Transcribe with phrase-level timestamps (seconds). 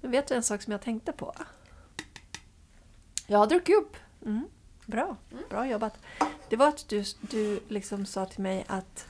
[0.00, 1.34] Men vet du en sak som jag tänkte på?
[3.26, 3.96] Jag har druckit upp.
[4.24, 4.44] Mm.
[4.86, 5.16] Bra,
[5.50, 5.98] bra jobbat.
[6.48, 9.06] Det var att du, du liksom sa till mig att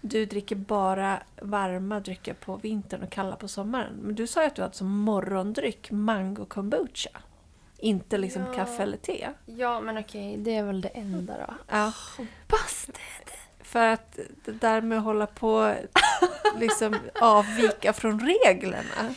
[0.00, 3.92] du dricker bara varma drycker på vintern och kalla på sommaren.
[4.02, 7.10] Men du sa ju att du hade som morgondryck mango kombucha.
[7.78, 8.54] Inte liksom Ja.
[8.54, 9.28] kaffe eller te.
[9.46, 11.54] Ja, men okej, det är väl det enda då.
[11.68, 11.92] Ja,
[12.48, 12.94] Busted!
[13.62, 15.74] för att det där med att hålla på
[16.60, 19.14] liksom avvika från reglerna.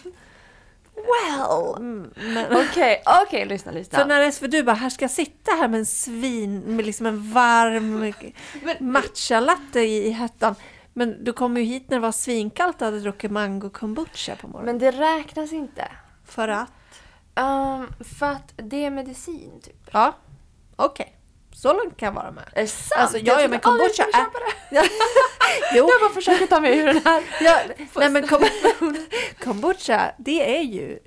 [0.95, 1.75] Well!
[1.77, 3.99] Mm, Men, Okej, okej, lyssna, lyssna.
[3.99, 7.05] För när SV du bara, här ska jag sitta här med en svin, med liksom
[7.05, 8.13] en varm
[8.79, 10.55] matcha-latte i, i hettan.
[10.93, 14.47] Men du kom ju hit när det var svinkallt och hade druckit mango kombucha på
[14.47, 14.65] morgonen.
[14.65, 15.87] Men det räknas inte.
[16.25, 16.71] För att?
[17.35, 19.89] Um, för att det är medicin, typ.
[19.91, 20.15] Ja,
[20.75, 21.15] okej.
[21.55, 22.43] Så långt kan jag vara med.
[22.55, 23.01] Är det sant?
[23.01, 24.89] Alltså, ja, ja, men trodde aldrig kombucha är- köpa det.
[25.75, 27.23] Jo, Jag bara försöker ta mig ur den här.
[27.41, 27.59] ja,
[27.95, 28.43] nej men kom,
[29.43, 30.99] kombucha, det är ju,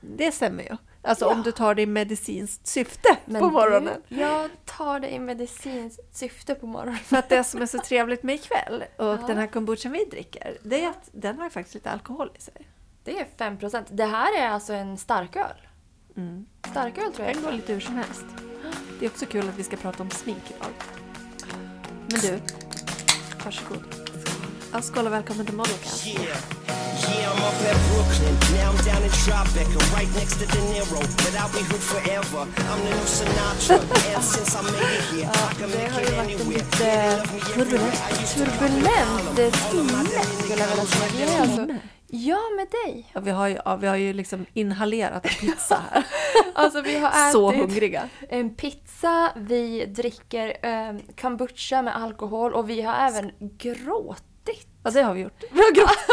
[0.00, 0.76] det stämmer ju.
[1.02, 1.42] Alltså om Ja.
[1.44, 4.02] du tar det i medicinskt syfte på morgonen.
[4.08, 6.96] Du, jag tar det i medicinskt syfte på morgonen.
[6.98, 9.18] För att det som är så trevligt med ikväll och Ja.
[9.26, 12.68] den här kombuchan vi dricker, det är att den har faktiskt lite alkohol i sig.
[13.04, 13.84] Det är 5%.
[13.90, 15.56] Det här är alltså en starköl.
[16.16, 16.46] Mm.
[16.70, 17.36] Starköl tror jag.
[17.36, 18.24] Den går lite hur som helst.
[18.98, 20.72] Det är också kul att vi ska prata om smink idag.
[22.08, 22.40] Men du,
[23.44, 23.84] varsågod.
[24.72, 26.06] Ja, skål och välkommen till Modelcast.
[26.06, 28.34] Yeah, I'm up at Brooklyn.
[28.56, 31.00] Now I'm down in Tribeca, right next to De Niro.
[31.22, 32.42] But I'll be hood forever.
[32.70, 33.76] I'm the new Sinatra.
[34.14, 36.64] and since I made it here, I can make it anywhere.
[37.54, 37.94] turbulent,
[38.34, 40.04] turbulent timme
[40.44, 41.93] skulle jag vilja säga.
[42.16, 43.10] Ja, med dig.
[43.12, 46.06] Ja, vi, har ju, ja, vi har ju liksom inhalerat en pizza här.
[46.54, 48.08] Alltså vi har ätit Så hungriga.
[48.28, 54.68] en pizza, vi dricker eh, kombucha med alkohol och vi har även gråtit.
[54.82, 55.42] Ja, det har vi gjort.
[55.52, 56.08] Vi har gråtit.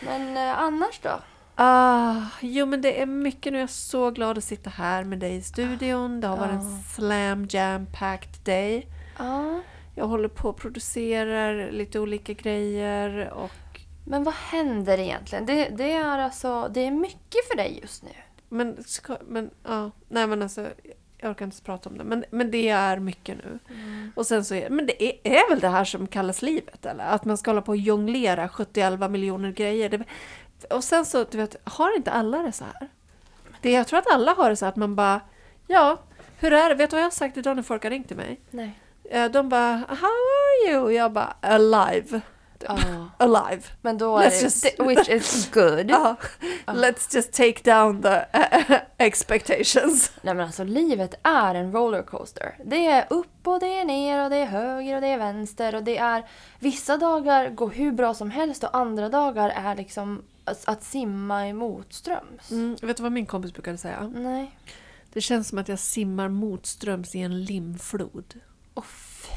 [0.00, 1.20] Men eh, annars då?
[1.54, 3.58] Ah, jo, men det är mycket nu.
[3.58, 6.20] Jag är så glad att sitta här med dig i studion.
[6.20, 8.86] Det har varit en slam jam packed day.
[9.18, 9.60] Ja.
[9.94, 13.71] Jag håller på och producerar lite olika grejer och
[14.12, 15.46] Men vad händer egentligen?
[15.46, 18.10] Det, det, är alltså, det är mycket för dig just nu.
[18.48, 20.68] Men, ska, men ja, nej men alltså
[21.18, 22.04] jag orkar inte prata om det.
[22.04, 23.58] Men, men det är mycket nu.
[24.16, 27.04] Och sen så är, men det är, är väl det här som kallas livet eller?
[27.04, 29.88] Att man ska hålla på och jonglera 70 miljoner grejer.
[29.88, 30.04] Det,
[30.70, 32.88] och sen så, du vet, har inte alla det så här?
[33.62, 35.20] Det, jag tror att alla har det så här att man bara,
[35.66, 35.98] ja,
[36.38, 36.74] hur är det?
[36.74, 38.40] Vet du vad jag har sagt idag när folk har ringt till mig?
[38.50, 38.78] Nej.
[39.04, 40.82] Eh, De bara, how are you?
[40.82, 42.20] Och jag bara, alive.
[42.68, 42.78] Ja.
[43.24, 43.62] Alive.
[43.82, 45.90] Men då är Let's det, just- which is good.
[45.90, 46.16] Ja.
[46.66, 48.24] Let's just take down the
[48.98, 50.12] expectations.
[50.22, 52.54] Nej men alltså livet är en rollercoaster.
[52.64, 55.74] Det är upp och det är ner och det är höger och det är vänster
[55.74, 56.24] och det är
[56.58, 61.48] vissa dagar går hur bra som helst och andra dagar är liksom att, att simma
[61.48, 62.50] i motströms.
[62.50, 64.12] Mm, vet du vad min kompis brukade säga?
[64.14, 64.56] Nej.
[65.12, 68.34] Det känns som att jag simmar motströms i en limflod.
[68.74, 68.84] Och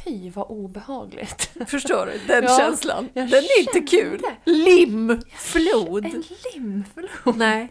[0.06, 1.50] fy vad obehagligt.
[1.68, 2.20] Förstår du?
[2.28, 3.10] Den Ja, känslan.
[3.14, 4.22] Den är inte kul.
[4.22, 4.52] det.
[4.52, 6.06] Limflod.
[6.06, 6.24] En
[6.54, 7.38] limflod.
[7.38, 7.70] Nej,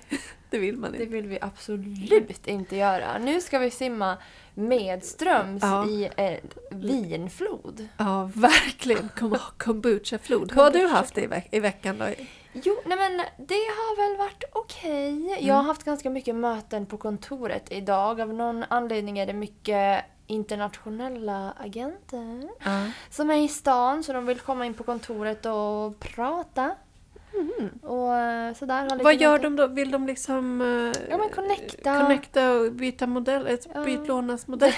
[0.50, 1.12] det vill man Det inte.
[1.12, 3.18] vill vi absolut inte göra.
[3.18, 4.16] Nu ska vi simma
[4.54, 5.86] medströms Ja.
[5.88, 6.40] i en
[6.70, 7.88] vinflod.
[7.98, 9.08] Ja, verkligen.
[9.18, 10.52] Kom, kombucha-flod.
[10.52, 12.04] Hur har du haft det i, veck- i veckan då?
[12.52, 15.36] Jo, nej men det har väl varit okej.
[15.40, 18.20] Jag har haft ganska mycket möten på kontoret idag.
[18.20, 22.86] Av någon anledning är det mycket internationella agenter Ja.
[23.10, 26.74] som är i stan så de vill komma in på kontoret och prata.
[27.82, 29.04] Och eh, sådär.
[29.04, 29.56] Vad gör möten.
[29.56, 29.66] de då?
[29.66, 32.00] Vill de liksom eh, Ja, men connecta.
[32.00, 33.46] connecta och byta modell?
[33.46, 33.84] Ett Ja.
[33.84, 34.72] bytlånas-modell?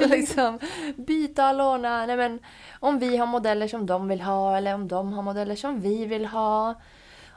[0.10, 0.58] liksom
[0.96, 2.06] byta, låna.
[2.06, 2.38] Nej, men
[2.80, 6.04] om vi har modeller som de vill ha eller om de har modeller som vi
[6.06, 6.74] vill ha.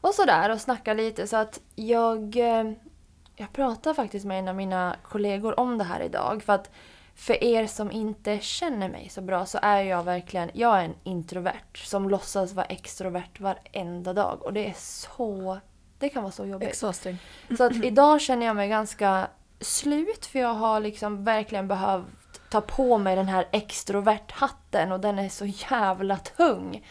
[0.01, 2.35] Och sådär och snacka lite så att jag...
[2.37, 2.71] eh,
[3.35, 6.69] Jag pratar faktiskt med en av mina kollegor om det här idag för att
[7.19, 10.95] för er som inte känner mig så bra så är jag verkligen, jag är en
[11.03, 15.59] introvert som låtsas vara extrovert varenda dag och det är så,
[15.97, 16.69] det kan vara så jobbigt.
[16.69, 17.17] Exhausting.
[17.57, 19.27] Så att idag känner jag mig ganska
[19.59, 25.19] slut för jag har liksom verkligen behövt ta på mig den här extrovert-hatten och den
[25.19, 26.85] är så jävla tung.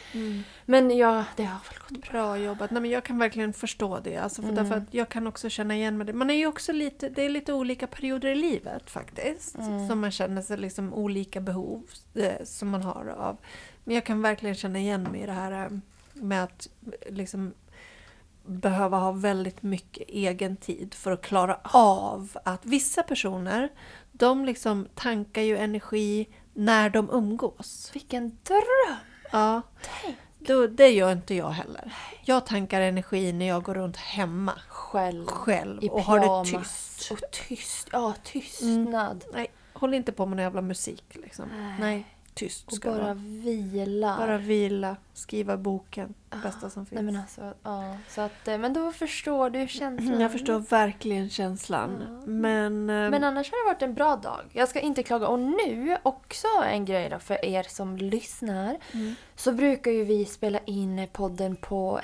[0.64, 2.22] Men ja, det har väl gått bra.
[2.22, 2.70] Bra jobbat.
[2.70, 4.16] Nej, men jag kan verkligen förstå det.
[4.16, 4.64] Alltså, för Mm.
[4.64, 6.06] därför att jag kan också känna igen mig.
[6.06, 6.12] det.
[6.12, 9.58] Man är ju också lite, det är lite olika perioder i livet faktiskt.
[9.58, 9.88] Mm.
[9.88, 11.82] Som man känner sig liksom olika behov
[12.14, 13.36] eh, som man har av.
[13.84, 15.70] Men jag kan verkligen känna igen mig i det här eh,
[16.12, 16.68] med att
[17.08, 17.52] liksom
[18.48, 23.68] behöva ha väldigt mycket egen tid för att klara av att vissa personer
[24.12, 27.90] de liksom tankar ju energi när de umgås.
[27.94, 28.96] Vilken dröm!
[29.32, 29.62] Ja.
[30.02, 30.16] Tänk.
[30.38, 31.92] Då, det gör inte jag heller.
[32.24, 35.26] Jag tankar energi när jag går runt hemma Själv.
[35.26, 37.10] själv I och har det tyst.
[37.10, 37.88] Och tyst.
[37.92, 39.24] Ja, tystnad.
[39.32, 41.48] Nej, håll inte på med någon jävla musik liksom.
[41.48, 41.76] Nej.
[41.80, 42.06] Nej,
[42.38, 43.14] tyst Och bara vara.
[43.14, 44.16] vila.
[44.18, 46.14] Bara vila, skriva boken.
[46.42, 46.94] Bästa som finns.
[46.94, 47.96] Nej men alltså, ja.
[48.08, 50.20] Så att, eh, men då förstår du känslan.
[50.20, 52.22] Jag förstår verkligen känslan.
[52.26, 54.40] Men, eh, Men annars har det varit en bra dag.
[54.52, 55.28] Jag ska inte klaga.
[55.28, 58.76] Och nu, också en grej då för er som lyssnar.
[58.92, 59.14] Mm.
[59.36, 62.00] Så brukar ju vi spela in podden på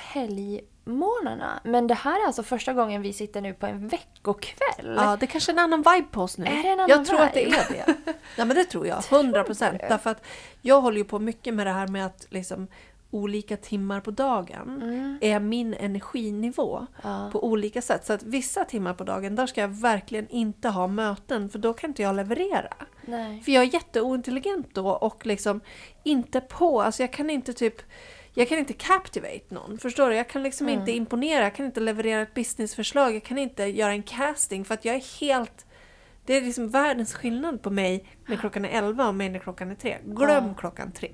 [0.86, 1.60] helgmorgnarna.
[1.64, 4.94] Men det här är alltså första gången vi sitter nu på en veckokväll.
[4.96, 6.44] ja, det är kanske är en annan vibe på oss nu.
[6.46, 7.56] Är det en annan jag tror att det vibe?
[7.56, 7.94] är det.
[8.36, 9.02] Nej, men det tror jag.
[9.10, 9.80] 100 procent.
[9.88, 10.24] Därför att
[10.62, 12.66] jag håller ju på mycket med det här med att liksom,
[13.10, 15.18] olika timmar på dagen Mm.
[15.20, 17.28] är min energinivå Ja.
[17.32, 18.06] på olika sätt.
[18.06, 21.72] Så att vissa timmar på dagen, där ska jag verkligen inte ha möten för då
[21.72, 22.72] kan inte jag leverera.
[23.06, 23.42] Nej.
[23.42, 25.60] För jag är jätteointelligent då och liksom
[26.02, 27.82] inte på, alltså jag kan inte typ
[28.34, 30.16] jag kan inte captivate någon, förstår du?
[30.16, 33.92] Jag kan liksom inte imponera, jag kan inte leverera ett businessförslag, jag kan inte göra
[33.92, 35.66] en casting för att jag är helt...
[36.26, 39.70] Det är liksom världens skillnad på mig när klockan är 11 och mig när klockan
[39.70, 39.96] är 3.
[40.04, 40.54] Glöm Ja.
[40.58, 41.10] klockan 3.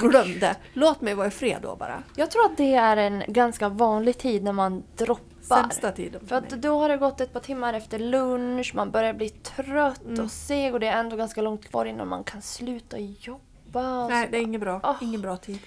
[0.00, 0.56] Glöm det.
[0.72, 2.02] Låt mig vara i fred då bara.
[2.16, 5.62] Jag tror att det är en ganska vanlig tid när man droppar.
[5.62, 6.60] Sämsta tiden För för att mig.
[6.60, 10.24] då har det gått ett par timmar efter lunch, man börjar bli trött Mm.
[10.24, 14.08] och seg och det är ändå ganska långt kvar innan man kan sluta jobba.
[14.08, 14.80] Nej, det är inget bra.
[14.84, 14.96] Åh.
[15.00, 15.58] Ingen bra tid.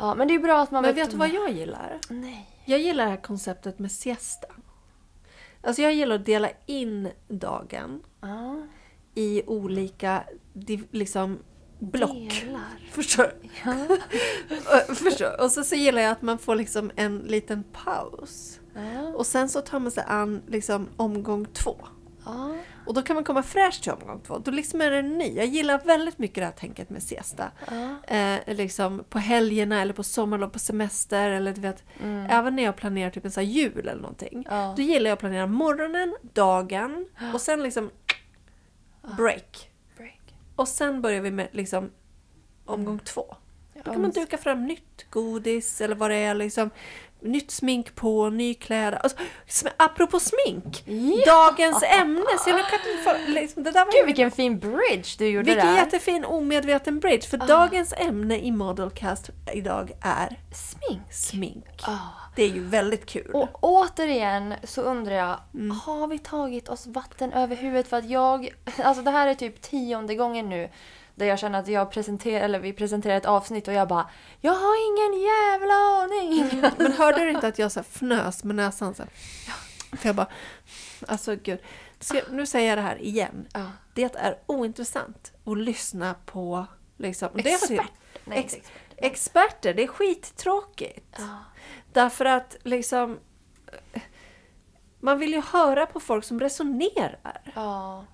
[0.00, 1.98] Ja, men det är bra att man Men vet du vad jag gillar?
[2.08, 2.50] Nej.
[2.64, 4.46] Jag gillar det här konceptet med siesta.
[5.62, 8.62] Alltså jag gillar att dela in dagen Ja.
[9.14, 10.24] i olika
[10.90, 11.38] liksom,
[11.78, 12.10] block.
[12.44, 12.60] Delar.
[12.90, 13.32] Förstår?
[13.64, 13.74] Ja.
[14.88, 15.40] Och- Förstår.
[15.40, 18.60] Och så, så gillar jag att man får liksom en liten paus.
[18.74, 19.08] Ja.
[19.14, 21.76] Och sen så tar man sig an liksom omgång två.
[22.24, 22.56] Ja.
[22.86, 24.38] Och då kan man komma fräsch till omgång två.
[24.38, 25.34] Då liksom är det ny.
[25.36, 27.50] Jag gillar väldigt mycket det här tänket med siesta.
[27.70, 28.14] ja.
[28.16, 31.84] Eh, liksom på helgerna eller på sommarlov, på semester eller du vet.
[32.02, 32.26] Mm.
[32.30, 34.46] Även när jag planerar typ en sån jul eller någonting.
[34.50, 34.74] Ja.
[34.76, 37.90] Då gillar jag att planera morgonen, dagen och sen liksom
[39.16, 39.70] break.
[39.96, 40.34] Break.
[40.56, 41.90] Och sen börjar vi med liksom
[42.64, 43.36] omgång två.
[43.84, 46.34] Då kan man duka fram nytt godis eller vad det är.
[46.34, 46.70] Liksom,
[47.22, 48.98] nytt smink på, ny kläder.
[48.98, 49.18] Alltså,
[49.48, 50.82] sm- apropå smink!
[50.86, 51.22] Ja.
[51.26, 52.24] Dagens ämne!
[52.44, 55.66] Så jag kan inte liksom, det där var Gud vilken fin bridge du gjorde vilken
[55.66, 55.76] där.
[55.76, 57.26] jättefin omedveten bridge.
[57.28, 61.12] För dagens ämne i Modelcast idag är Smink.
[61.12, 61.64] smink.
[61.82, 61.96] Ah.
[62.36, 63.30] Det är ju väldigt kul.
[63.34, 65.70] Och återigen så undrar jag, Mm.
[65.84, 67.88] har vi tagit oss vatten över huvudet?
[67.88, 68.48] För att jag,
[68.84, 70.68] alltså det här är typ tionde gången nu
[71.20, 74.52] där jag känner att jag presenterar, eller vi presenterar ett avsnitt och jag bara Jag
[74.52, 76.62] har ingen jävla aning!
[76.78, 78.94] Men hörde du inte att jag så fnös med näsan?
[78.94, 79.12] Så här?
[79.96, 80.26] För jag bara,
[81.08, 81.58] alltså gud.
[82.00, 83.46] Ska, nu säger jag det här igen.
[83.52, 83.66] Ja.
[83.94, 87.68] Det är ointressant att lyssna på liksom, det Expert.
[87.68, 87.80] till-
[88.24, 88.72] Nej, Ex- expert.
[88.96, 89.74] experter.
[89.74, 91.16] Det är skittråkigt.
[91.18, 91.38] Ja.
[91.92, 93.18] Därför att liksom
[95.00, 97.52] man vill ju höra på folk som resonerar.
[97.54, 98.04] Ja.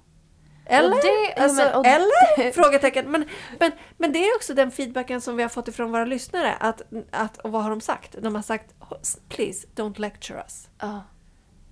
[0.67, 0.91] Eller?
[0.97, 2.53] Det- ja, alltså, men- och- eller?
[2.63, 3.11] Frågetecken.
[3.11, 3.25] Men,
[3.61, 6.55] men, men det är också den feedbacken som vi har fått ifrån våra lyssnare.
[6.61, 8.17] Att, att, och vad har de sagt?
[8.21, 8.75] De har sagt
[9.29, 10.69] please don't lecture us.
[10.81, 11.03] ja.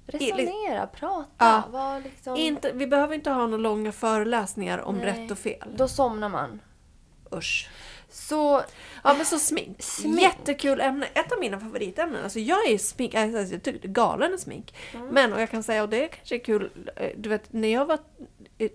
[0.06, 1.26] Resonera, prata.
[1.38, 1.62] Ja.
[1.70, 2.36] Var liksom...
[2.36, 5.06] Inte, vi behöver inte ha några långa föreläsningar om Nej.
[5.06, 5.68] rätt och fel.
[5.76, 6.60] Då somnar man.
[7.32, 7.68] Usch.
[8.10, 8.62] Så
[9.04, 9.82] Ja men så smink.
[9.82, 10.20] Smink.
[10.22, 11.06] Jättekul ämne.
[11.14, 12.24] Ett av mina favoritämnen.
[12.24, 14.74] Alltså jag är smink, alltså, jag tycker galen i smink.
[14.94, 15.06] Mm.
[15.08, 17.86] Men, och jag kan säga, och det kanske är kul, eh, du vet när jag
[17.86, 17.98] var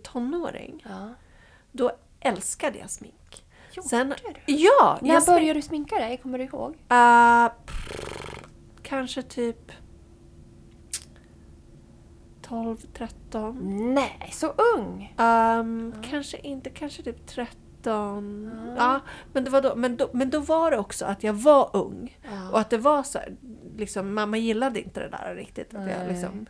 [0.04, 0.86] tonåring.
[0.90, 1.10] ja.
[1.72, 3.46] Då älskade jag smink.
[3.74, 4.14] Gjorde Sen,
[4.46, 4.54] du?
[4.54, 5.00] Ja!
[5.02, 6.18] När jag började du sminka dig?
[6.18, 6.72] Kommer du ihåg?
[6.72, 7.52] Uh,
[8.84, 9.72] kanske typ
[12.42, 13.94] 12, 13.
[13.94, 15.16] Nej, så ung!
[15.18, 18.52] Um, Kanske inte, kanske typ 13.
[18.78, 19.00] Ja,
[19.34, 22.18] men, det var då, men, då, men då var det också att jag var ung.
[22.24, 22.50] Ja.
[22.52, 23.36] Och att det var så här,
[23.78, 25.76] liksom, mamma gillade inte det där riktigt.
[25.76, 26.46] Att jag, liksom,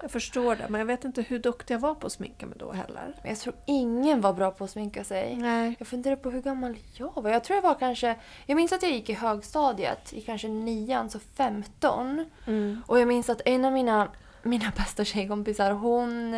[0.00, 2.58] jag förstår det, men jag vet inte hur duktig jag var på att sminka mig
[2.58, 3.14] då heller.
[3.22, 5.36] Men jag tror ingen var bra på att sminka sig.
[5.36, 5.76] Nej.
[5.78, 7.30] Jag funderar på hur gammal jag var.
[7.30, 8.16] Jag tror jag var kanske...
[8.46, 12.24] Jag minns att jag gick i högstadiet, i kanske nian, så 15.
[12.46, 12.82] Mm.
[12.86, 14.08] Och jag minns att en av mina,
[14.42, 16.34] mina bästa tjejkompisar, hon...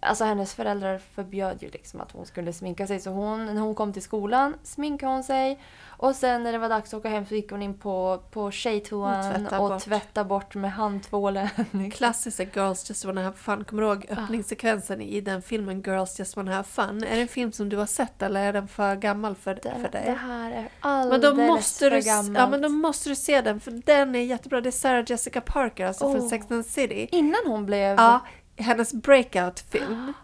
[0.00, 3.00] Alltså hennes föräldrar förbjöd ju liksom att hon skulle sminka sig.
[3.00, 5.60] Så hon, när hon kom till skolan sminkade hon sig.
[5.86, 8.50] Och sen när det var dags att åka hem så gick hon in på, på
[8.50, 9.82] tjejtoan Och tvätta och bort.
[9.82, 11.48] tvätta bort med handtvålen.
[11.94, 13.64] Klassiska Girls Just Wanna Have Fun.
[13.64, 17.04] Kommer du ihåg öppningssekvensen i den filmen Girls Just Wanna Have Fun?
[17.04, 19.74] Är det en film som du har sett eller är den för gammal för, Det,
[19.82, 20.02] för dig?
[20.06, 22.38] det här är Men alldeles då, måste för du, gammalt.
[22.38, 24.60] ja, men då måste du se den för den är jättebra.
[24.60, 26.28] Det är Sarah Jessica Parker, alltså från Oh.
[26.28, 27.08] Sex and the City.
[27.12, 27.96] Innan hon blev...
[27.96, 28.20] Ja,
[28.58, 30.12] hennes breakout-film.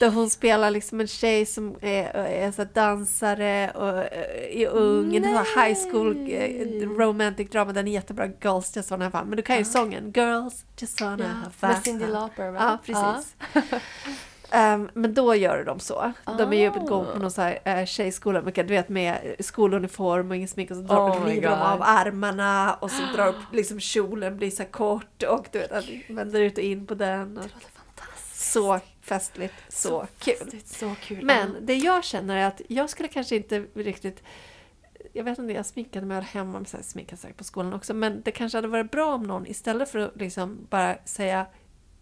[0.00, 5.16] Där hon spelar liksom en tjej som är, är så dansare och eh, är ung.
[5.16, 7.72] En high school eh, romantic drama.
[7.72, 8.26] Den är jättebra.
[8.26, 9.28] Girls just wanna have fun.
[9.28, 10.12] Men du kan ju sången.
[10.12, 11.68] Girls just wanna have fun.
[11.68, 12.58] med Cyndi Lauper va?
[12.60, 13.36] Ja, precis.
[14.52, 16.12] Ehm, men då gör de så.
[16.38, 16.78] De är ju Ah.
[16.78, 20.70] går på någon så här, uh, tjejskola, med, du vet med skoluniform och ingen smink
[20.70, 24.50] och så drar, Oh river de av armarna och så drar upp liksom kjolen blir
[24.50, 27.38] så kort och du vet, vänder ut och in på den.
[27.38, 27.44] Och
[28.32, 30.34] så festligt, så, kul.
[30.36, 31.24] Festligt, Så kul.
[31.24, 34.22] Men det jag känner är att jag skulle kanske inte riktigt
[35.12, 37.94] jag vet inte, jag sminkade mig hemma, men sminkade säkert på skolan också.
[37.94, 41.46] Men det kanske hade varit bra om någon istället för att liksom bara säga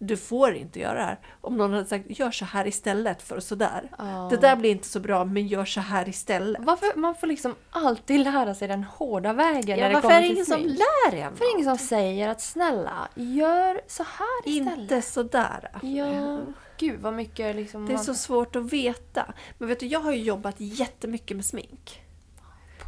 [0.02, 1.19] du får inte göra det här.
[1.40, 3.90] Om någon hade sagt gör så här istället för sådär.
[3.99, 4.26] Ja.
[4.30, 6.62] Det där blir inte så bra, men gör så här istället.
[6.64, 10.16] Varför man får liksom alltid lära sig den hårda vägen Ja, när det varför kommer
[10.16, 11.30] är det till ingen som lär en?
[11.30, 14.78] Varför är det ingen som säger att snälla, gör så här istället?
[14.78, 15.71] Inte sådär.
[15.83, 16.38] Ja,
[16.78, 17.87] gud vad mycket liksom...
[17.87, 19.33] Det är man- så svårt att veta.
[19.59, 22.02] Men vet du, jag har ju jobbat jättemycket med smink.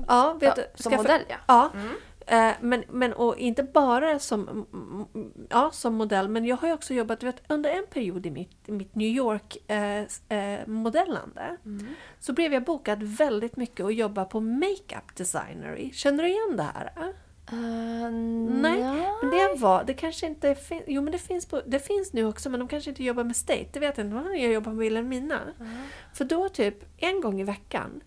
[0.09, 1.37] Ja, vet ja, du, som modell ja.
[1.47, 1.95] Ja, Mm.
[2.27, 4.67] Eh, Men, men och inte bara som,
[5.51, 8.69] ja, som modell, men jag har ju också jobbat, vet, under en period i mitt,
[8.69, 10.69] mitt New York eh, eh,
[11.65, 11.87] Mm.
[12.19, 15.91] så blev jag bokad väldigt mycket att jobba på makeup designery.
[15.93, 16.93] Känner du igen det här?
[17.53, 18.11] Uh,
[18.63, 18.81] Nej,
[19.23, 22.25] men det var, det kanske inte finns, jo men det finns, på, det finns nu
[22.25, 24.77] också men de kanske inte jobbar med State, det vet jag inte, jag jobbar på
[24.79, 25.41] Wilhelmina.
[26.15, 28.01] För då typ en gång i veckan,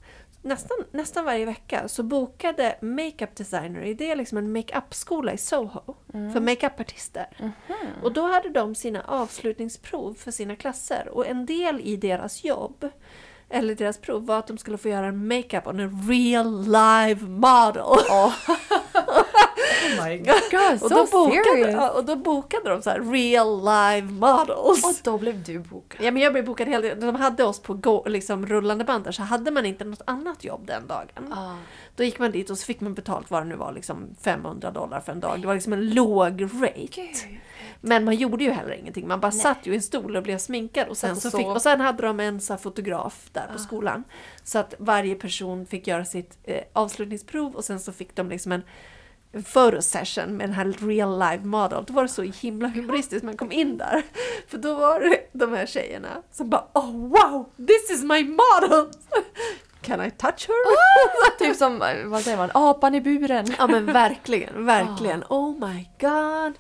[0.46, 5.96] nästan, nästan varje vecka, så bokade Makeup Designery, det är liksom en makeup-skola i Soho
[6.34, 7.28] för makeup-artister.
[8.04, 12.90] Och då hade de sina avslutningsprov för sina klasser och en del i deras jobb
[13.50, 17.22] eller deras prov var att de skulle få göra en makeup on a real live
[17.28, 17.82] model.
[17.82, 18.34] Oh
[20.04, 20.18] my
[20.52, 21.92] god, Och so då, bokade, serious!
[21.96, 24.84] och då bokade de så här real live models.
[24.84, 26.06] Och då blev du bokad.
[26.06, 27.00] Ja, men jag blev bokad hela tiden.
[27.00, 30.44] De hade oss på gå, liksom, rullande band där, så hade man inte något annat
[30.44, 31.34] jobb den dagen.
[31.34, 31.56] Ah.
[31.96, 34.72] Då gick man dit och så fick man betalt vad det nu var, liksom 500
[34.72, 35.42] dollar för en dag.
[35.42, 36.88] Det var liksom en låg rate.
[36.92, 37.40] Gud.
[37.82, 39.08] Men man gjorde ju heller ingenting.
[39.08, 40.88] Man bara satt ju i en stol och blev sminkad.
[40.88, 44.04] Och sen, så fick, och sen hade de en så fotograf där på skolan.
[44.44, 48.52] Så att varje person fick göra sitt eh, avslutningsprov och sen så fick de liksom
[48.52, 48.62] en
[49.44, 51.84] photosession med den här real live model.
[51.88, 54.04] Då var det så himla humoristiskt man kom in där.
[54.48, 57.50] För då var det de här tjejerna som bara Oh wow!
[57.68, 58.92] This is my model!
[59.82, 61.38] Can I touch her?
[61.40, 63.46] Typ som, vad säger man, apan i buren.
[63.58, 65.24] Ja men verkligen, verkligen.
[65.30, 66.54] Oh my god.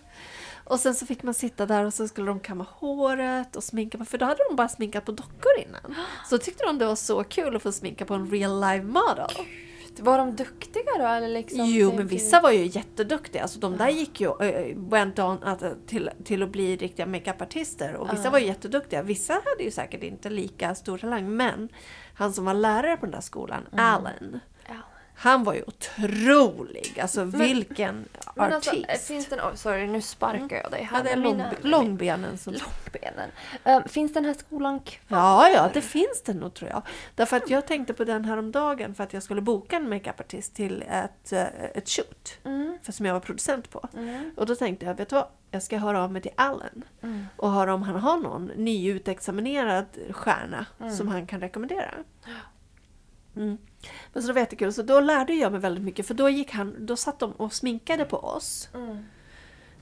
[0.63, 4.05] Och sen så fick man sitta där och så skulle de kamma håret och sminka.
[4.05, 5.95] För då hade de bara sminkat på dockor innan.
[6.29, 9.45] Så tyckte de det var så kul att få sminka på en real live model.
[9.99, 11.05] Var de duktiga då?
[11.05, 13.41] Eller liksom, Jo, men vissa var ju jätteduktiga.
[13.41, 14.31] Alltså de där gick ju,
[14.75, 17.95] went on att, till, till att bli riktiga makeupartister.
[17.95, 19.01] Och vissa var ju jätteduktiga.
[19.03, 21.35] Vissa hade ju säkert inte lika stor talang.
[21.35, 21.69] Men
[22.13, 23.85] han som var lärare på den där skolan, Mm.
[23.85, 24.39] Allen.
[25.17, 26.99] Han var ju otrolig.
[27.01, 28.05] Alltså vilken
[28.35, 28.85] Men alltså, artist.
[28.89, 30.97] eh, finns den, oh, sorry nu sparkar jag dig här.
[30.97, 32.53] Ja, det är lång, mina- långbenen som...
[32.53, 33.29] Långbenen.
[33.63, 35.17] Eh, finns den här skolan kvar?
[35.17, 36.81] Ja, ja, det finns det nog tror jag.
[37.15, 39.89] Därför att jag tänkte på den här om dagen för att jag skulle boka en
[39.89, 41.43] makeupartist till ett, eh,
[41.73, 42.37] ett shoot.
[42.43, 42.77] Mm.
[42.83, 43.87] För som jag var producent på.
[43.97, 44.31] Mm.
[44.37, 45.27] Och då tänkte jag, vet du vad?
[45.51, 46.83] Jag ska höra av mig till Allen.
[47.03, 47.25] Mm.
[47.35, 50.95] Och höra om han har någon nyutexaminerad stjärna Mm.
[50.95, 51.91] som han kan rekommendera.
[54.13, 54.73] Men så det var jättekul.
[54.73, 56.07] Så då lärde jag mig väldigt mycket.
[56.07, 58.69] För då, gick han, då satt de och sminkade på oss.
[58.73, 59.05] Mm.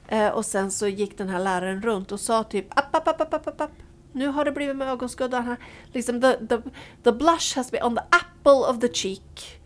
[0.08, 3.22] Eh, och sen så gick den här läraren runt och sa typ app, app, app,
[3.22, 3.72] app, app, app, app.
[4.12, 5.58] Nu har det blivit med ögonskuddar här.
[5.94, 6.58] Liksom the, the,
[7.04, 8.92] the blush has been on the apple of the cheek.
[8.92, 9.62] the apple of the cheek.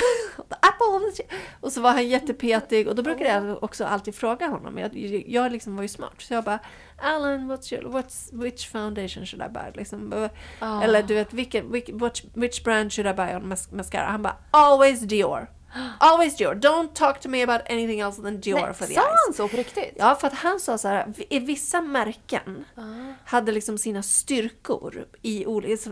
[1.60, 4.78] Och så var han jättepetig och då brukade jag också alltid fråga honom.
[4.78, 4.96] Jag,
[5.28, 6.14] jag liksom var ju smart.
[6.18, 6.58] Så jag bara
[6.98, 9.70] Alan, what's your, what's, which foundation should I buy?
[9.74, 10.82] Liksom, Ah.
[10.82, 11.90] Eller du vet, vilken, which,
[12.34, 14.06] which, brand should I buy on mas- mascara?
[14.06, 15.46] Han bara always Dior.
[16.00, 16.54] Always Dior.
[16.54, 19.18] Don't talk to me about anything else than Dior Nej, for the sa eyes.
[19.26, 19.94] han så på riktigt?
[19.96, 22.80] Ja, för att han sa så här, i vissa märken Ah.
[23.24, 25.90] hade liksom sina styrkor i olika,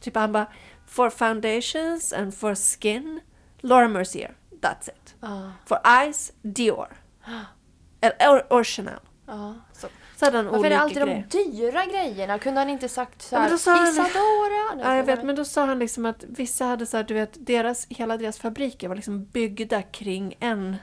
[0.00, 0.46] typ han bara,
[0.86, 3.20] for foundations and for skin,
[3.62, 5.14] Laura Mercier, that's it.
[5.20, 5.52] Ja.
[5.66, 6.88] For eyes, Dior.
[8.00, 9.00] Eller, or, or Chanel.
[9.26, 9.54] Ja.
[9.72, 9.88] Så.
[10.16, 11.26] Så hade han Varför är det alltid grejer.
[11.30, 12.38] de dyra grejerna?
[12.38, 14.82] Kunde han inte sagt så Ja, här, sa han- Isadora?
[14.84, 15.36] Ja, jag vet, men...
[15.36, 18.88] då sa han liksom att vissa hade så här, du vet, deras, hela deras fabriker
[18.88, 20.76] var liksom byggda kring en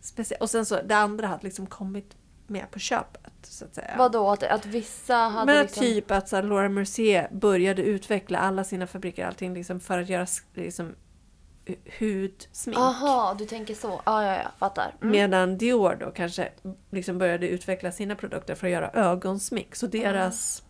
[0.00, 0.40] speciell...
[0.40, 3.94] Och sen så, det andra hade liksom kommit med på köpet, så att säga.
[3.98, 5.82] Vadå, att, att vissa hade Men liksom...
[5.82, 10.08] typ att så här, Laura Mercier började utveckla alla sina fabriker allting liksom för att
[10.08, 10.94] göra liksom,
[11.98, 12.78] hudsmink.
[12.78, 14.00] Aha, du tänker så.
[14.06, 14.50] Ja, ja, ja.
[14.58, 14.94] Fattar.
[15.00, 15.12] Mm.
[15.12, 16.48] Medan Dior då kanske
[16.90, 19.74] liksom började utveckla sina produkter för att göra ögonsmink.
[19.74, 20.62] Så deras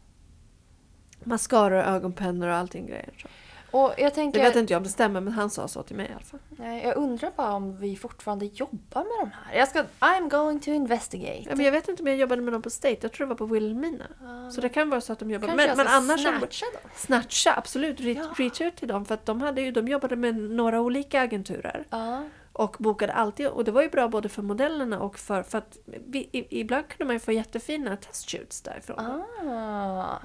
[1.24, 3.10] mascara och ögonpennor och allting grejer.
[3.22, 3.28] Så.
[3.74, 4.40] Och jag Det tänker...
[4.42, 6.40] vet inte jag om det stämmer men han sa så till mig i alla fall.
[6.50, 9.58] Nej, jag undrar bara om vi fortfarande jobbar med de här.
[9.58, 9.84] Jag ska...
[10.00, 11.42] I'm going to investigate.
[11.48, 13.28] Ja, men jag vet inte om jag jobbade med dem på State, jag tror det
[13.28, 14.04] var på Wilhelmina.
[14.22, 16.20] Ja, Så det kan vara så att de jobbar Kanske men, jag men ska annars
[16.22, 16.90] snatcha dem.
[16.96, 18.00] Snatcha, absolut.
[18.00, 18.34] Re- Ja.
[18.44, 21.86] Reach out till dem för att de, hade ju, de jobbade med några olika agenturer.
[21.90, 22.22] Ja.
[22.52, 25.78] Och bokade alltid, och det var ju bra både för modellerna och för, för att
[25.86, 28.98] vi, i, ibland kunde man ju få jättefina testshoots därifrån.
[29.00, 30.18] Ah,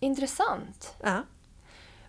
[0.00, 0.94] intressant.
[1.02, 1.16] Ja.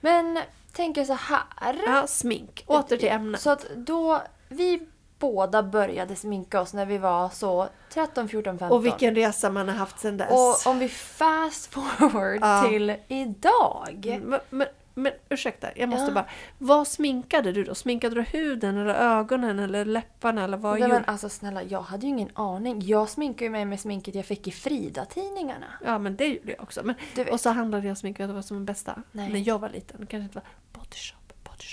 [0.01, 0.39] Men
[0.73, 1.75] tänker så här.
[1.85, 2.63] ja, smink.
[2.67, 3.41] Åter till ämnet.
[3.41, 4.87] Så att då, vi
[5.19, 8.77] båda började sminka oss när vi var så 13, 14, 15.
[8.77, 10.31] Och vilken resa man har haft sedan dess.
[10.65, 12.65] Och om vi fast forward Ja.
[12.69, 14.05] till idag.
[14.05, 14.67] Mm, Men, men,
[15.01, 16.11] men ursäkta, jag måste Ja.
[16.13, 16.25] bara.
[16.57, 17.75] Vad sminkade du då?
[17.75, 21.81] Sminkade du huden eller ögonen eller läpparna eller vad Nej, gjorde men alltså snälla, jag
[21.81, 22.81] hade ju ingen aning.
[22.81, 25.65] Jag sminkade ju mig med sminket jag fick i Frida-tidningarna.
[25.85, 26.81] Ja men det gjorde jag också.
[26.83, 26.95] Men,
[27.31, 29.03] och så handlade jag smink, vet du vad som var bästa?
[29.11, 29.29] Nej.
[29.33, 29.99] När jag var liten.
[29.99, 30.43] Det kanske inte var
[30.73, 31.15] Body Shop.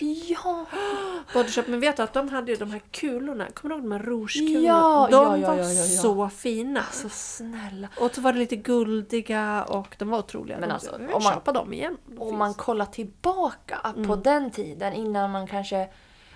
[0.01, 0.35] Body Shop.
[0.45, 0.67] Ja!
[1.35, 1.63] Body Shop.
[1.67, 3.47] Men vet du att de hade ju de här kulorna?
[3.55, 4.67] Kommer du ihåg de här rougekulorna?
[4.67, 5.63] Ja, de ja, ja, var
[6.03, 6.81] så fina.
[6.81, 7.89] Alltså snälla.
[8.01, 10.59] Och så var det lite guldiga och de var otroliga.
[10.59, 11.97] Men alltså, om man- köpa dem igen.
[12.19, 12.39] Om finns.
[12.39, 14.23] man kollar tillbaka på Mm.
[14.23, 15.89] den tiden innan man kanske...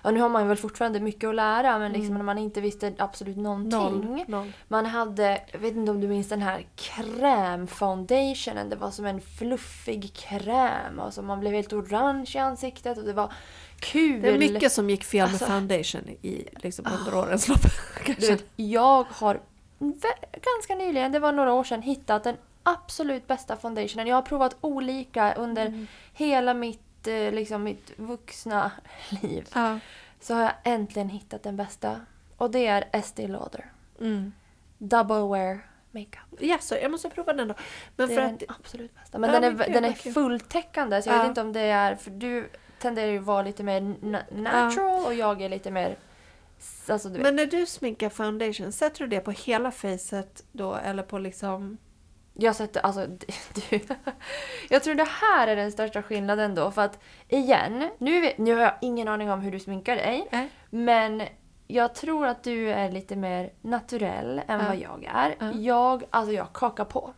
[0.03, 2.93] Ja, nu har man väl fortfarande mycket att lära men liksom när man inte visste
[2.97, 3.79] absolut någonting.
[3.79, 3.99] Mm.
[4.09, 4.23] Noll.
[4.27, 4.51] Noll.
[4.67, 6.65] Man hade, jag vet inte om du minns den här
[7.57, 8.69] krämfoundationen.
[8.69, 10.99] Det var som en fluffig kräm.
[10.99, 13.33] Alltså man blev helt orange i ansiktet och det var
[13.79, 14.21] kul.
[14.21, 17.59] Det är mycket som gick fel med Alltså- foundation i, liksom, under årens lopp.
[18.05, 19.39] Du vet, jag har
[20.41, 24.07] ganska nyligen, det var några år sedan, hittat den absolut bästa foundationen.
[24.07, 25.87] Jag har provat olika under Mm.
[26.13, 28.71] hela mitt, eh, liksom, mitt vuxna
[29.21, 29.49] liv.
[29.53, 29.79] Ja.
[30.19, 32.01] Så har jag äntligen hittat den bästa.
[32.37, 33.71] Och det är Estée Lauder.
[33.99, 34.33] Mm.
[34.77, 35.59] Double Wear
[35.91, 36.39] Makeup.
[36.39, 37.53] Ja, så jag måste prova den då.
[37.95, 39.17] Men Det för är att, den absolut bästa.
[39.19, 41.19] Men Ja, den, men är, gud, den är fulltäckande så jag Ja.
[41.21, 41.95] vet inte om det är...
[41.95, 45.95] För du tenderar ju att vara lite mer na- natural och jag är lite mer...
[46.87, 51.17] Alltså men när du sminkar foundation, sätter du det på hela facet då eller på
[51.19, 51.77] liksom...
[52.33, 53.07] Jag sätter, alltså
[53.69, 53.79] du.
[54.69, 56.71] Jag tror det här är den största skillnaden då.
[56.71, 60.27] För att igen, nu, nu har jag ingen aning om hur du sminkar dig.
[60.31, 60.41] Äh?
[60.69, 61.23] Men
[61.67, 64.67] jag tror att du är lite mer naturell än Ja.
[64.67, 65.35] vad jag är.
[65.39, 65.51] Ja.
[65.53, 67.13] Jag, alltså jag kakar på.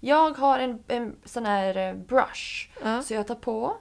[0.00, 2.68] Jag har en, en sån här eh, brush.
[3.02, 3.76] Så jag tar på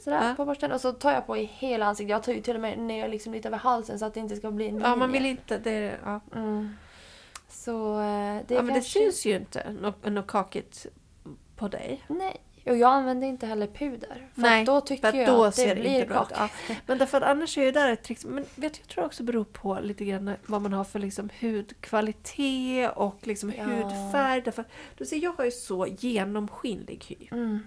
[0.00, 2.10] sådär på borsten och så tar jag på i hela ansiktet.
[2.10, 4.36] Jag tar ju till och med ner liksom lite över halsen så att det inte
[4.36, 5.12] ska bli en ja, man linje.
[5.22, 5.58] vill inte...
[5.58, 6.20] Det, ja.
[6.36, 6.76] Mm.
[7.48, 10.86] Så eh, det ja, men det syns ju inte något, något kakigt
[11.56, 12.04] på dig.
[12.08, 14.28] Nej, och jag använder inte heller puder.
[14.34, 16.40] För Nej, då tycker för jag då att det ser det blir kakigt.
[16.68, 16.74] Ja.
[16.86, 18.24] Men därför annars är ju där ett trick.
[18.24, 22.90] Men vet jag tror också beror på lite grann vad man har för liksom hudkvalitet
[22.96, 23.64] och liksom Ja.
[23.64, 24.42] hudfärg.
[24.42, 24.64] Därför
[24.98, 27.28] du ser, jag har ju så genomskinlig hy.
[27.30, 27.66] Mm.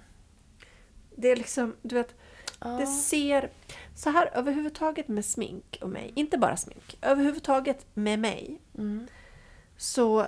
[1.15, 2.15] Det är liksom, du vet,
[2.59, 2.69] Ja.
[2.69, 3.49] det ser...
[3.95, 8.59] Så här överhuvudtaget med smink och mig, inte bara smink, överhuvudtaget med mig.
[8.77, 9.07] Mm.
[9.81, 10.27] Så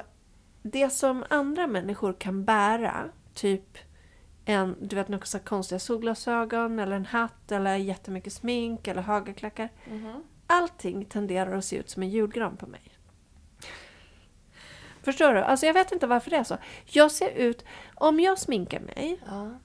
[0.64, 3.78] det som andra människor kan bära, typ
[4.46, 9.34] en, du vet, så här konstiga solglasögon eller en hatt eller jättemycket smink eller höga
[9.34, 9.70] klackar.
[9.90, 10.24] Mhm.
[10.48, 12.98] Allting tenderar att se ut som en julgran på mig.
[15.02, 15.40] Förstår du?
[15.42, 16.58] Alltså jag vet inte varför det är så.
[16.86, 19.60] Jag ser ut, om jag sminkar mig, Ja.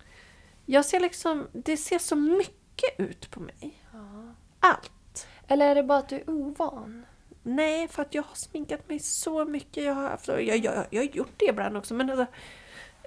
[0.66, 3.82] jag ser liksom, det ser så mycket ut på mig.
[3.92, 4.34] Ja.
[4.60, 5.26] Allt.
[5.46, 7.06] Eller är det bara att du är ovan?
[7.48, 9.84] Nej, för att jag har sminkat mig så mycket.
[9.84, 11.94] Jag har, haft, jag, jag, jag, jag har gjort det ibland också.
[11.94, 12.26] Men alltså,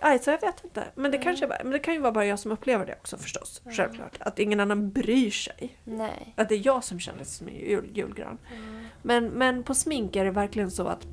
[0.02, 0.84] alltså, jag vet inte.
[0.96, 3.18] Men det, kanske, bara- men det kan ju vara bara jag som upplever det också
[3.18, 3.62] förstås.
[3.78, 4.18] Självklart.
[4.20, 5.78] Att ingen annan bryr sig.
[5.84, 6.34] Nej.
[6.38, 8.38] Att det är jag som känner mig som jul, julgran.
[9.02, 11.08] Men, men på smink är det verkligen så att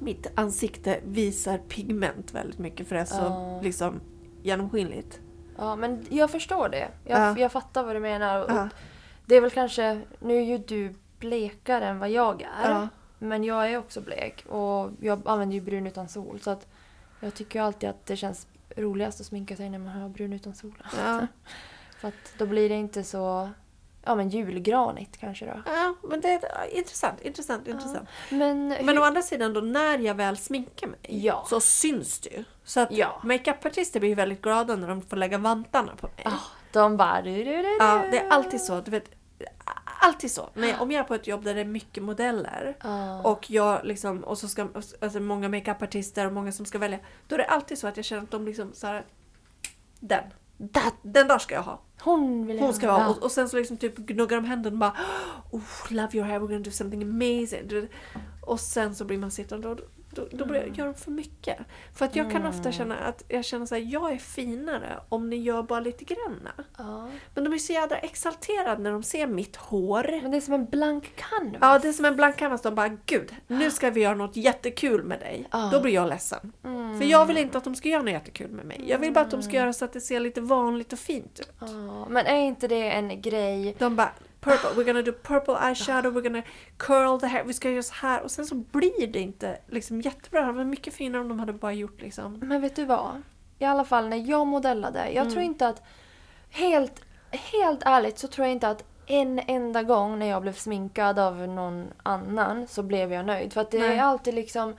[0.00, 2.88] mitt ansikte visar pigment väldigt mycket.
[2.88, 3.60] För det är så Ja.
[3.62, 4.00] liksom
[4.42, 5.20] genomskinligt.
[5.58, 6.88] Ja, men jag förstår det.
[7.04, 7.38] Jag, Ja.
[7.38, 8.38] jag fattar vad du menar.
[8.48, 8.68] Ja.
[9.26, 12.70] Det är väl kanske, nu är ju du blekare än vad jag är.
[12.70, 12.88] Ja.
[13.18, 16.40] Men jag är också blek och jag använder ju brun utan sol.
[16.40, 16.66] Så att
[17.20, 20.54] jag tycker alltid att det känns roligast att sminka sig när man har brun utan
[20.54, 20.82] sol.
[20.98, 21.26] Ja.
[22.00, 23.50] För att då blir det inte så
[24.04, 25.62] ja, men julgranigt kanske då.
[25.66, 27.20] ja, men det är ja, intressant.
[27.20, 28.08] Intressant, intressant.
[28.30, 31.46] Men, Men hur- å andra sidan då, när jag väl sminkar mig Ja.
[31.50, 32.44] så syns det ju.
[32.64, 33.20] Så att Ja.
[33.24, 36.24] makeupartister blir väldigt glada när de får lägga vantarna på mig.
[36.24, 36.32] Ah,
[36.72, 37.22] de bara...
[37.22, 37.76] Du, du, du, du.
[37.80, 38.80] Ja, det är alltid så.
[38.80, 39.10] Du vet,
[40.00, 40.50] alltid så.
[40.54, 43.22] När, om jag är på ett jobb där det är mycket modeller Ja.
[43.22, 44.68] och jag liksom, och så ska
[45.00, 46.98] alltså många makeupartister och många som ska välja.
[47.26, 49.06] Då är det alltid så att jag känner att de liksom så här,
[50.00, 50.24] Den.
[50.72, 51.80] That, Den där ska jag ha.
[52.00, 53.08] hon vill Hon ska jag ha.
[53.10, 54.96] Och, och sen så liksom typ gnuggar de händerna och bara
[55.50, 57.88] oh, Love your hair, we're gonna do something amazing.
[58.46, 59.78] Och sen så blir man sittande och
[60.18, 61.58] då, då, börjar jag göra för mycket.
[61.94, 65.30] För att jag kan ofta känna att jag känner så här, jag är finare om
[65.30, 66.50] ni gör bara lite granna.
[66.78, 67.08] Ja.
[67.34, 70.20] Men de är så jädra exalterade när de ser mitt hår.
[70.22, 71.58] Men det är som en blank canvas.
[71.60, 72.62] Ja, det är som en blank canvas.
[72.62, 75.48] De bara, gud, nu ska vi göra något jättekul med dig.
[75.50, 75.70] Ja.
[75.72, 76.52] Då blir jag ledsen.
[76.64, 76.98] Mm.
[76.98, 78.84] För jag vill inte att de ska göra något jättekul med mig.
[78.86, 81.40] Jag vill bara att de ska göra så att det ser lite vanligt och fint
[81.40, 81.52] ut.
[81.60, 83.76] Ja, men är inte det en grej?
[83.78, 86.42] De bara, purple, we're gonna do purple eyeshadow, we're gonna
[86.76, 88.22] curl the hair, vi ska göra så här.
[88.22, 90.46] Och sen så blir det inte liksom jättebra.
[90.46, 92.38] Det var mycket finare om de hade bara gjort liksom...
[92.42, 93.22] Men vet du vad?
[93.58, 94.98] I alla fall när jag modellade.
[95.10, 95.30] Jag Mm.
[95.32, 95.82] tror inte att...
[96.50, 101.18] Helt, helt ärligt så tror jag inte att en enda gång när jag blev sminkad
[101.18, 103.52] av någon annan så blev jag nöjd.
[103.52, 103.98] För att det Nej.
[103.98, 104.74] är alltid liksom...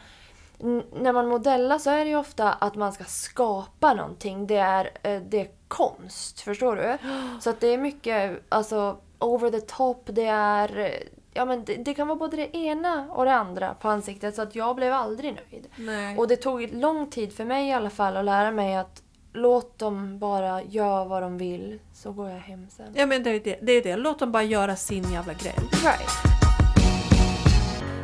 [0.93, 4.47] När man modellar så är det ju ofta att man ska skapa någonting.
[4.47, 6.97] Det är, eh, det är konst, förstår du?
[7.41, 10.03] Så att det är mycket alltså, over the top.
[10.05, 10.93] Det är...
[11.33, 14.35] Ja, men det, det kan vara både det ena och det andra på ansiktet.
[14.35, 15.67] Så att jag blev aldrig nöjd.
[15.75, 16.17] Nej.
[16.17, 19.03] Och det tog lång tid för mig i alla fall att lära mig att
[19.33, 22.93] låt dem bara göra vad de vill så går jag hem sen.
[22.95, 23.95] Ja men det är det, det är det.
[23.95, 25.55] Låt dem bara göra sin jävla grej.
[25.83, 26.09] Right.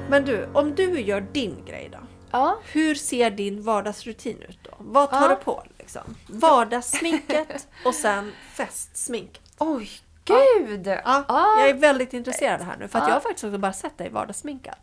[0.09, 1.97] Men du, om du gör din grej då?
[2.31, 2.57] Ja.
[2.71, 4.71] Hur ser din vardagsrutin ut då?
[4.79, 5.27] Vad tar Ja.
[5.29, 6.01] du på liksom?
[6.27, 9.41] Vardagssminket och sen festsmink.
[9.59, 9.89] Oj,
[10.25, 10.87] gud!
[10.87, 11.59] Ja, Ja.
[11.59, 13.09] Jag är väldigt intresserad här nu för att Ja.
[13.09, 14.75] jag har faktiskt också bara sett dig vardagssminkad.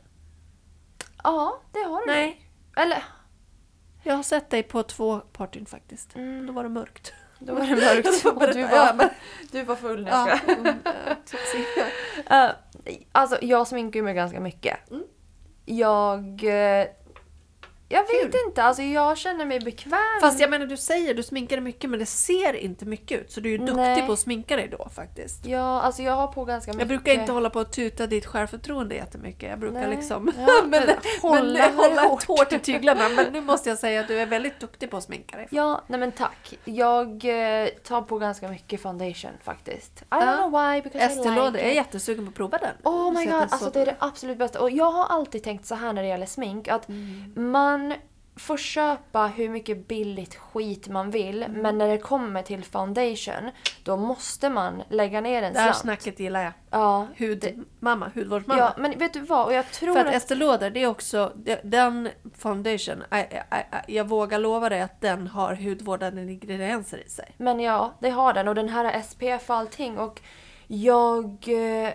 [1.25, 2.07] Ja, det har du.
[2.07, 3.05] Nej, Eller,
[4.03, 6.15] jag har sett dig på två partyn faktiskt.
[6.17, 6.47] Mm.
[6.47, 7.13] Då var det mörkt.
[7.39, 9.09] då var det mörkt och du Ja, var,
[9.53, 10.53] du var full när Ja, jag ska.
[10.53, 10.67] mm,
[12.31, 12.45] eh.
[12.49, 12.51] Uh,
[13.13, 14.91] alltså, jag sminkar ju mig ganska mycket.
[14.91, 15.03] Mm.
[15.65, 16.45] Jag...
[17.93, 18.41] jag vet Kul.
[18.49, 19.99] inte, alltså jag känner mig bekväm.
[20.21, 23.33] Fast jag menar du säger du sminkar dig mycket men det ser inte mycket ut.
[23.33, 24.07] Så du är ju duktig Nej.
[24.07, 25.47] på att sminka dig då faktiskt.
[25.47, 26.81] Ja, alltså jag har på ganska mycket.
[26.81, 29.51] Jag brukar inte hålla på att tuta ditt självförtroende jättemycket.
[29.51, 29.97] Jag brukar Nej.
[29.97, 30.83] liksom Ja, men,
[31.23, 32.25] hålla men, hålla hårt.
[32.27, 33.09] hårt i tyglarna.
[33.09, 35.47] Men nu måste jag säga att du är väldigt duktig på att sminka dig.
[35.51, 36.59] Ja, nej men tack.
[36.65, 40.03] Jag eh, tar på ganska mycket foundation faktiskt.
[40.03, 41.77] I don't know why because I like Lauder, jag är it.
[41.77, 42.75] jättesugen på att prova den.
[42.95, 44.61] Oh my god, alltså så- det är det absolut bästa.
[44.61, 47.33] Och jag har alltid tänkt så här när det gäller smink att Mm.
[47.89, 47.99] Man
[48.37, 51.63] får köpa hur mycket billigt skit man vill Mm.
[51.63, 53.51] men när det kommer till foundation
[53.85, 55.77] då måste man lägga ner en Det här slant.
[56.01, 56.53] snacket gillar jag.
[56.71, 58.61] Ja, Hudmamma, hudvårdsmamma.
[58.61, 59.47] ja, men vet du vad?
[59.47, 60.15] Och jag tror För att att...
[60.15, 63.21] Estée Lauder, det är också, den foundation, I, I,
[63.89, 67.35] I, jag vågar lova dig att den har hudvårdande ingredienser i sig.
[67.37, 70.21] Men ja, det har den och den här har SPF och allting och
[70.67, 71.25] jag...
[71.85, 71.93] eh,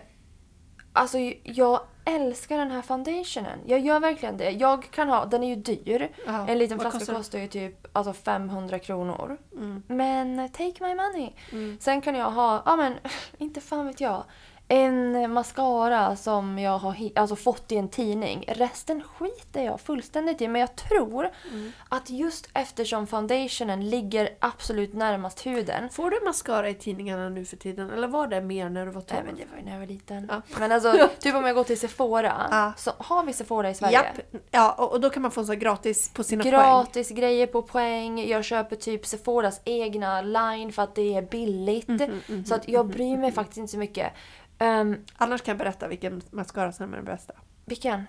[0.93, 3.59] Alltså jag älskar den här foundationen.
[3.65, 4.51] Jag gör verkligen det.
[4.51, 6.09] Jag kan ha, den är ju dyr.
[6.25, 9.37] Ja, En liten flaska kostar kostar, ju typ alltså 500 kronor.
[9.53, 9.83] Mm.
[9.87, 11.33] Men take my money.
[11.51, 11.77] Mm.
[11.81, 12.93] Sen kan jag ha, ja men
[13.37, 14.23] inte fan vet jag.
[14.69, 18.43] En mascara som jag har alltså fått i en tidning.
[18.47, 20.47] Resten skiter jag fullständigt i.
[20.47, 21.71] Men jag tror Mm.
[21.89, 25.89] att just eftersom foundationen ligger absolut närmast huden.
[25.89, 27.91] Får du mascara i tidningarna nu för tiden?
[27.91, 29.13] Eller var det mer när du var 12?
[29.13, 30.27] Nej men det var ju när jag var liten.
[30.31, 30.41] Ja.
[30.59, 32.47] Men alltså, typ om jag går till Sephora.
[32.51, 32.73] Ja.
[32.77, 33.93] Så har vi Sephora i Sverige?
[33.93, 34.41] Japp.
[34.51, 36.53] Ja, och, då kan man få så gratis på sina poäng.
[36.53, 38.27] Gratis grejer på poäng.
[38.29, 41.87] Jag köper typ Sephoras egna line för att det är billigt.
[41.87, 44.13] Mhm, så att jag bryr mig faktiskt inte så mycket.
[44.59, 47.33] Um, Annars kan jag berätta vilken mascara som är den bästa.
[47.65, 48.03] vilken?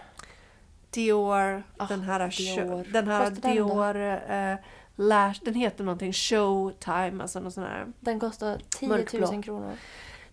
[0.90, 2.56] Dior, Ah, den här, Dior.
[2.68, 3.54] Show, den här Kostar den?
[3.56, 3.96] Dior
[4.30, 4.56] eh,
[4.96, 7.86] Lash, den heter någonting Showtime, alltså någon sån här.
[8.00, 9.32] Den kostar 10 Mörkblå.
[9.32, 9.72] 000 kronor.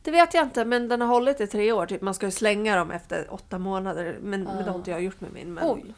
[0.01, 1.85] Det vet jag inte, men den har hållit i tre år.
[1.85, 2.01] Typ.
[2.01, 4.17] Man ska ju slänga dem efter åtta månader.
[4.21, 5.53] Men, men det har inte jag gjort med min.
[5.53, 5.95] Men Oj.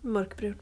[0.00, 0.58] Mörkbrun.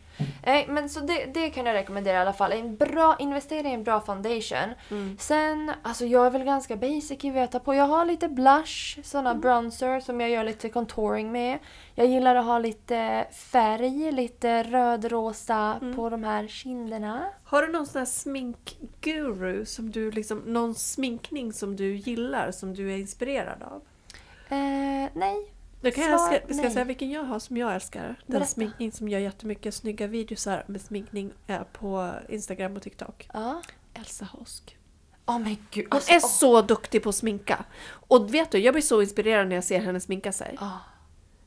[0.47, 2.53] Nej, men så det, det kan jag rekommendera i alla fall.
[2.53, 4.75] En bra investering i en bra foundation.
[4.91, 5.17] Mm.
[5.21, 7.75] Sen, alltså jag är väl ganska basic i vad jag tar på.
[7.75, 9.41] Jag har lite blush, såna Mm.
[9.41, 11.59] bronzer som jag gör lite contouring med.
[11.95, 15.97] Jag gillar att ha lite färg, lite röd-rosa Mm.
[15.97, 17.25] på de här kinderna.
[17.45, 22.75] Har du någon sån här sminkguru som du liksom, någon sminkning som du gillar, som
[22.75, 23.83] du är inspirerad av?
[24.49, 25.51] Eh, nej.
[25.85, 28.03] Då kan jag, ska, ska jag säga vilken jag har som jag älskar?
[28.03, 28.47] Den Berätta.
[28.47, 33.29] sminkning som gör jättemycket snygga videosar med sminkning eh, på Instagram och TikTok.
[33.33, 33.63] Ja.
[33.95, 34.79] Elsa Hosk.
[35.27, 35.87] Åh men gud.
[35.91, 36.29] Hon alltså, är åh.
[36.29, 37.65] så duktig på att sminka.
[37.87, 40.57] Och vet du, jag blir så inspirerad när jag ser henne sminka sig.
[40.61, 40.79] Ah.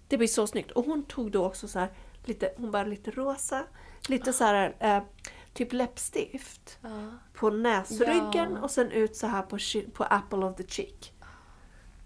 [0.08, 0.72] Det blir så snyggt.
[0.72, 1.90] Och hon tog då också så här,
[2.26, 3.64] lite, hon bara lite rosa,
[4.08, 5.04] lite så här, eh,
[5.54, 6.80] typ läppstift
[7.34, 8.62] på näsryggen Ja.
[8.62, 9.58] och sen ut så här på,
[9.94, 11.14] på apple of the cheek.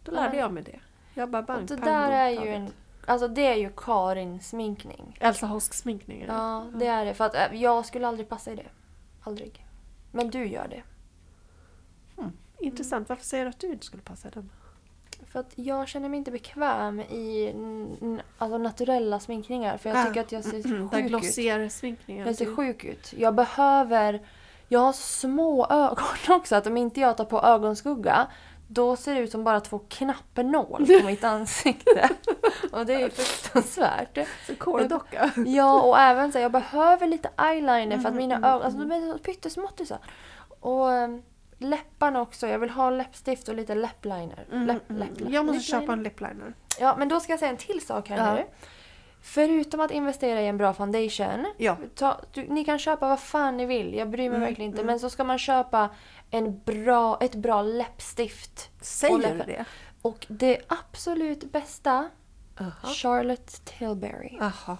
[0.03, 0.41] Då lärde Ja.
[0.43, 0.79] jag mig det.
[1.13, 2.73] Jag bara bang, Och det pang, där är ju en...
[3.05, 5.17] Alltså det är ju Karin sminkning.
[5.19, 6.27] Elsa Hosk-sminkningen.
[6.29, 7.13] Ja, det är det.
[7.13, 8.67] För att eh, jag skulle aldrig passa i det.
[9.23, 9.65] Aldrig.
[10.11, 10.83] Men du gör det.
[12.59, 13.09] Intressant.
[13.09, 14.49] Varför säger du att du inte skulle passa i den?
[15.27, 17.53] För att jag känner mig inte bekväm i
[18.37, 19.77] alltså naturella sminkningar.
[19.77, 21.09] För jag Ah, tycker att jag ser mm, där sjuk ut.
[21.11, 22.27] glossier-sminkningen.
[22.27, 23.13] Jag ser sjuk ut.
[23.17, 24.21] Jag behöver...
[24.67, 28.27] Jag har små ögon också att om inte jag tar på ögonskugga
[28.73, 32.09] då ser det ut som bara två knappnål på mitt ansikte.
[32.71, 34.17] Och det är fruktansvärt.
[34.47, 35.31] Så kåldocka.
[35.45, 38.79] Ja, och även så här, jag behöver lite eyeliner för att mina Mm, ögon, alltså
[38.79, 39.97] de är så pyttesmåttisar.
[40.59, 41.21] Och ähm,
[41.57, 42.47] läpparna också.
[42.47, 44.45] Jag vill ha läppstift och lite läppliner.
[44.51, 44.99] Mm, Läpp, mm.
[45.01, 45.81] läpp, läpp, Jag måste läppliner.
[45.81, 46.53] köpa en lipliner.
[46.79, 48.33] Ja, men då ska jag säga en till sak här Ja.
[48.33, 48.45] nu.
[49.23, 51.45] Förutom att investera i en bra foundation.
[51.57, 51.77] Ja.
[51.95, 54.81] Ta, du, ni kan köpa vad fan ni vill, jag bryr mig Mm, verkligen inte.
[54.81, 54.87] mm.
[54.87, 55.89] Men så ska man köpa
[56.31, 58.69] en bra, ett bra läppstift.
[58.81, 59.65] Säger du det?
[60.01, 62.09] Och det absolut bästa,
[62.59, 62.87] Aha.
[62.87, 64.37] Charlotte Tilbury.
[64.41, 64.77] Aha.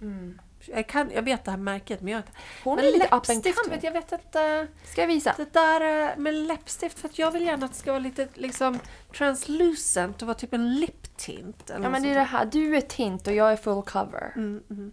[0.00, 0.40] Mm.
[0.66, 2.22] Jag, kan, jag vet det här märket men jag
[2.64, 4.66] Hon men är lite läppstift vet jag vet inte.
[4.84, 5.34] Ska jag visa?
[5.36, 8.28] Det där eh, med läppstift för att jag vill gärna att det ska vara lite
[8.34, 8.78] liksom
[9.16, 11.70] translucent och vara typ en lip tint.
[11.70, 14.32] Eller Ja men det är det här, du är tint och jag är full cover.
[14.36, 14.92] Mm, mm.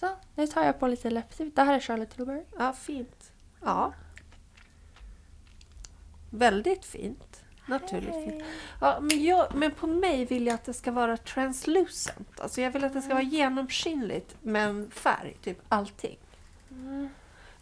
[0.00, 1.56] Så, nu tar jag på lite läppstift.
[1.56, 2.44] Det här är Charlotte Tilbury.
[2.58, 3.32] Ja, fint.
[3.60, 3.92] Ja.
[6.32, 7.38] Väldigt fint.
[7.66, 8.44] Naturligt fint.
[8.80, 12.40] Ja, men, jag, men på mig vill jag att det ska vara translucent.
[12.40, 16.18] Alltså jag vill att det ska vara genomskinligt med en färg, typ allting.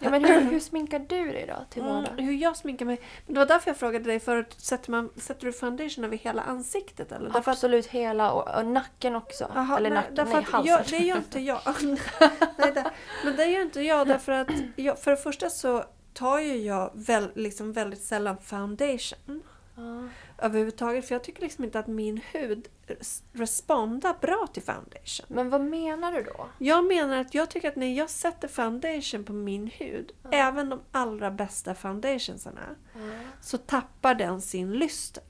[0.02, 2.18] Ja, men hur, hur sminkar du dig då till Mm, vardags?
[2.18, 3.00] hur jag sminkar mig.
[3.26, 7.12] Det var därför jag frågade dig förut, sätter, man, sätter du foundation över hela ansiktet?
[7.12, 7.24] Eller?
[7.30, 9.44] Därför att, Absolut hela och, och nacken också.
[9.44, 10.66] Aha, Eller nej, nacken, nej att halsen.
[10.66, 11.60] jag, det gör inte jag.
[12.58, 12.90] nej, det,
[13.24, 16.90] men det gör inte jag därför att jag, för det första så tar ju jag
[16.94, 19.42] väl, liksom väldigt sällan foundation.
[19.76, 20.08] Ja.
[20.38, 21.08] överhuvudtaget.
[21.08, 25.26] För jag tycker liksom inte att min hud res- respondar bra till foundation.
[25.28, 26.48] Men vad menar du då?
[26.58, 30.80] Jag menar att jag tycker att när jag sätter foundation på min hud, även de
[30.92, 32.60] allra bästa foundationsarna,
[33.40, 35.22] så tappar den sin lyster.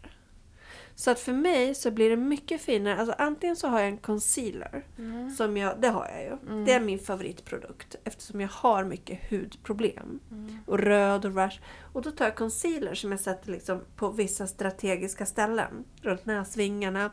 [1.01, 2.97] Så att för mig så blir det mycket finare.
[2.97, 4.87] Alltså antingen så har jag en concealer.
[4.99, 5.31] Mm.
[5.31, 6.65] Som jag, det har jag ju.
[6.65, 10.21] Det är min favoritprodukt eftersom jag har mycket hudproblem.
[10.31, 10.59] Mm.
[10.67, 11.61] Och röd och rash.
[11.93, 15.85] Och då tar jag concealer som jag sätter liksom på vissa strategiska ställen.
[16.03, 17.11] Runt näsvingarna,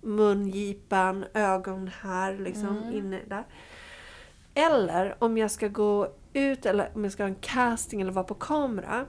[0.00, 2.94] mungipan, ögon här liksom Mm.
[2.94, 3.44] inne där.
[4.54, 8.24] Eller om jag ska gå ut eller om jag ska ha en casting eller vara
[8.24, 9.06] på kamera.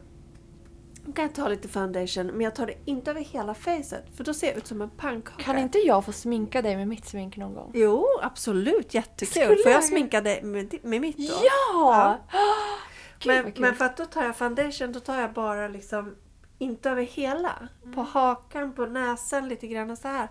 [1.08, 4.24] Då kan jag ta lite foundation men jag tar det inte över hela facet för
[4.24, 5.43] då ser jag ut som en pannkaka.
[5.43, 7.72] Kan inte jag få sminka dig med mitt smink någon gång?
[7.74, 8.93] Jo, absolut.
[8.93, 9.28] Jättekul.
[9.28, 11.34] Skulle Får jag sminka dig med, med mitt då?
[11.74, 12.17] Ja!
[13.20, 16.15] Gud, Men, men för att då tar jag foundation, då tar jag bara liksom
[16.60, 17.67] inte över hela.
[17.96, 20.28] På hakan, på näsan lite grann så här.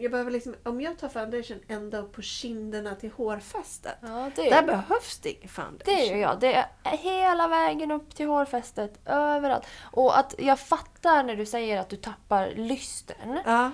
[0.00, 3.96] Jag behöver liksom, om jag tar foundation ända upp på kinderna till hårfästet.
[4.02, 5.94] Ja, det, Där behövs det ingen foundation.
[5.96, 6.40] det gör jag.
[6.40, 9.66] Det är hela vägen upp till hårfästet, överallt.
[9.92, 13.70] Och att jag fattar när du säger att du tappar lysten Ja.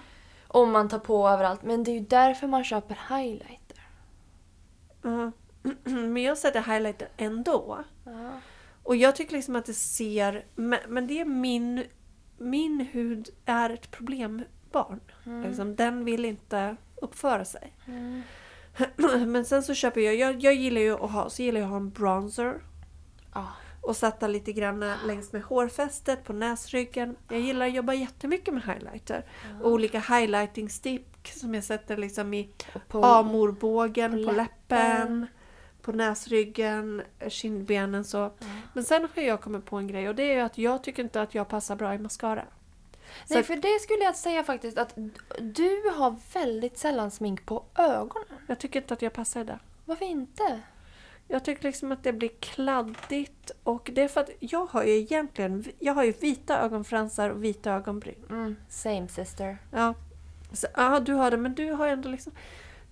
[0.48, 1.62] om man tar på överallt.
[1.62, 3.81] Men det är ju därför man köper highlighter.
[5.02, 5.33] ja.
[5.85, 7.85] Men jag sätter highlighter ändå.
[8.05, 8.31] Ja.
[8.87, 10.44] Och jag tycker liksom att det ser...
[10.55, 11.85] Men, det är min...
[12.38, 15.01] Min hud är ett problembarn.
[15.44, 17.72] Liksom, den vill inte uppföra sig.
[17.87, 18.22] Mm.
[19.33, 20.16] Men sen så köper jag...
[20.16, 22.61] Jag, jag gillar ju att ha, så gillar jag att ha en bronzer.
[23.35, 23.46] Ja.
[23.81, 27.16] Och sätta lite grann längs med hårfästet, på näsryggen.
[27.29, 29.25] Jag gillar att jobba jättemycket med highlighter.
[29.62, 32.51] Och olika highlighting stick som jag sätter liksom i
[32.90, 34.37] amorbågen, på på, läppen.
[34.37, 35.27] läppen.
[35.87, 38.33] På näsryggen, kindbenen så.
[38.72, 41.03] Men sen har jag kommit på en grej och det är ju att jag tycker
[41.03, 42.44] inte att jag passar bra i mascara.
[43.25, 44.94] Så Nej, för det skulle jag säga faktiskt att
[45.40, 48.38] du har väldigt sällan smink på ögonen.
[48.46, 49.59] Jag tycker inte att jag passar i det.
[49.85, 50.61] Varför inte?
[51.29, 54.92] Jag tycker liksom att det blir kladdigt och det är för att jag har ju
[54.92, 58.25] egentligen jag har ju vita ögonfransar och vita ögonbryn.
[58.31, 59.59] Mm, same sister.
[59.70, 59.94] Ja,
[60.53, 62.33] så, ja du har det men du har ändå liksom...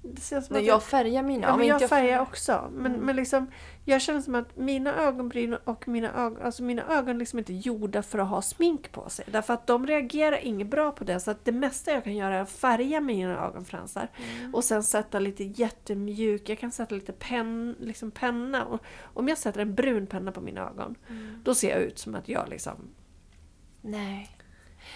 [0.05, 1.47] Nej, att jag färgar mina.
[1.47, 2.71] Ja, men jag färgar färgar- också.
[2.73, 3.07] Men, Mm.
[3.07, 3.47] men liksom,
[3.85, 7.57] jag känner som att mina ögonbryn och mina ögon, alltså mina ögon liksom inte är
[7.57, 9.25] gjorda för att ha smink på sig.
[9.29, 11.21] Därför att de reagerar inget bra på det.
[11.21, 14.09] Så att det mesta jag kan göra är att färga mina ögonfransar.
[14.41, 14.55] Mm.
[14.55, 18.65] Och sen sätta lite jättemjuk, jag kan sätta lite pen, liksom penna.
[18.65, 21.41] Och om jag sätter en brun penna på mina ögon, Mm.
[21.45, 22.75] då ser jag ut som att jag liksom...
[23.81, 24.31] Nej.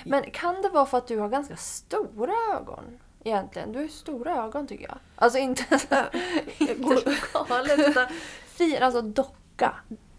[0.05, 2.85] Men kan det vara för att du har ganska stora ögon?
[3.25, 3.73] Egentligen.
[3.73, 4.99] Du har ju stora ögon tycker jag.
[5.17, 6.19] Alltså inte, så-
[6.59, 8.07] inte så galet utan
[8.47, 9.75] fin, alltså docka.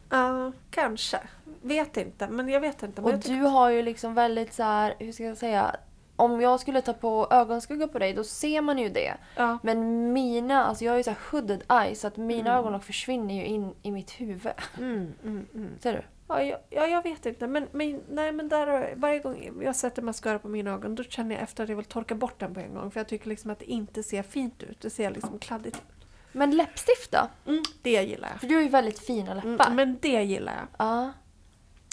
[0.09, 1.19] Ja, kanske.
[1.61, 3.01] Vet inte, men jag vet inte.
[3.01, 5.75] Men Och jag tycker- du har ju liksom väldigt så här, hur ska jag säga?
[6.15, 9.13] Om jag skulle ta på ögonskugga på dig då ser man ju det.
[9.35, 9.57] ja.
[9.63, 13.35] Men mina, alltså jag har ju så här hooded eyes så att mina ögonlock försvinner
[13.35, 14.51] ju in i mitt huvud.
[14.77, 15.69] Mm, mm, mm.
[15.79, 16.01] Ser du?
[16.29, 17.47] Ja, jag, ja, jag vet inte.
[17.47, 21.35] Men, men, nej, men där, varje gång jag sätter mascara på mina ögon då känner
[21.35, 22.91] jag efter att jag vill torka bort den på en gång.
[22.91, 24.81] För jag tycker liksom att det inte ser fint ut.
[24.81, 26.05] Det ser liksom kladdigt ut.
[26.31, 27.29] Men läppstift då?
[27.51, 28.39] Mm, det gillar jag.
[28.39, 29.65] För du har ju väldigt fina läppar.
[29.65, 30.67] Mm, men det gillar jag.
[30.87, 31.11] Ja.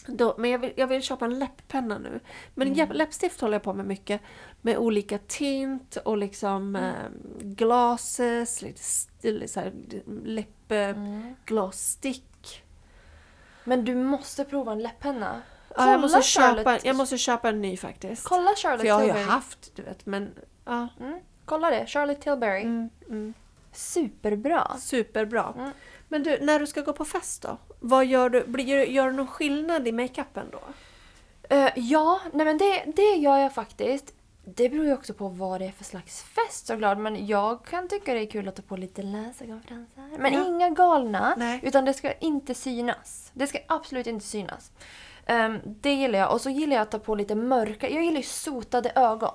[0.09, 2.21] Då, men jag vill, jag vill köpa en läpppenna nu.
[2.55, 2.89] Men Mm.
[2.93, 4.21] läppstift håller jag på med mycket.
[4.63, 6.85] Med olika tint och liksom Mm.
[6.85, 6.93] eh,
[7.41, 9.73] glasses, lite stil, så här,
[10.25, 11.35] läpp, Mm.
[11.45, 12.23] gloss stick.
[13.67, 15.43] Men du måste prova en läpppenna.
[15.77, 18.25] Ja, jag, måste köpa, jag måste köpa en ny faktiskt.
[18.25, 19.25] Kolla Charlotte För jag har ju Tilbury.
[19.25, 20.35] haft, du vet, men...
[20.65, 20.89] Ja.
[21.01, 21.21] Mm.
[21.45, 22.63] Kolla det, Charlotte Tilbury.
[22.63, 23.35] Mm, mm.
[23.73, 24.77] Superbra.
[24.79, 25.55] Superbra.
[25.57, 25.71] Mm.
[26.09, 27.59] Men du, när du ska gå på fest då?
[27.81, 28.45] Vad gör du?
[28.47, 30.61] Blir, gör du någon skillnad i makeupen då?
[31.57, 34.15] Eh, ja, nej men det, det gör jag faktiskt.
[34.49, 36.99] Det beror ju också på vad det är för slags fest såklart.
[36.99, 40.19] Men jag kan tycka det är kul att ta på lite läsögonfransar.
[40.19, 40.47] Men Ja.
[40.47, 41.35] inga galna.
[41.39, 41.61] Nej.
[41.63, 43.31] Utan det ska inte synas.
[43.35, 44.73] Det ska absolut inte synas.
[45.27, 46.33] Ehm, det gillar jag.
[46.33, 47.89] Och så gillar jag att ta på lite mörka.
[47.91, 49.35] Jag gillar ju sotade ögon.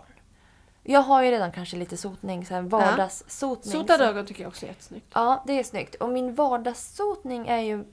[0.84, 3.72] Jag har ju redan kanske lite sotning, så här vardagssotning.
[3.72, 5.08] Sotade så- ögon tycker jag också är jättesnyggt.
[5.14, 5.96] Ja, det är snyggt.
[5.96, 7.84] Och min vardagssotning är ju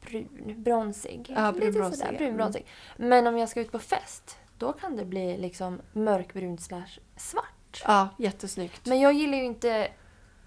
[0.00, 1.32] brun, bronsig.
[1.36, 2.18] Ja, brunbronsig, sådär, ja.
[2.18, 2.66] brunbronsig.
[2.96, 7.82] Men om jag ska ut på fest, då kan det bli liksom mörkbrunt slash svart.
[7.86, 8.86] Ja, jättesnyggt.
[8.86, 9.88] Men jag gillar ju inte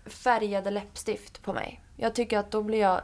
[0.06, 1.82] färgade läppstift på mig.
[1.98, 3.02] Jag tycker att då blir jag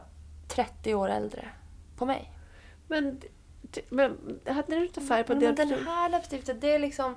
[0.48, 1.48] 30 år äldre
[1.96, 2.32] på mig.
[2.88, 3.20] Men,
[3.88, 5.52] men hade du inte färg på Men det?
[5.52, 7.14] den här läppstiftet, det är liksom...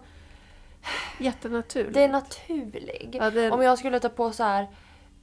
[1.19, 1.93] Jättenaturligt.
[1.93, 3.15] Det är naturlig.
[3.19, 4.67] Ja, det- Om jag skulle ta på så här,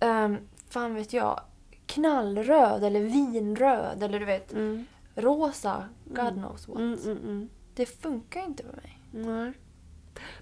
[0.01, 1.41] um, fan vet jag,
[1.87, 4.87] knallröd eller vinröd eller du vet, Mm.
[5.15, 6.79] rosa, God knows what.
[6.79, 7.49] Mm, mm, mm.
[7.75, 8.99] Det funkar inte med mig.
[9.13, 9.53] Nej.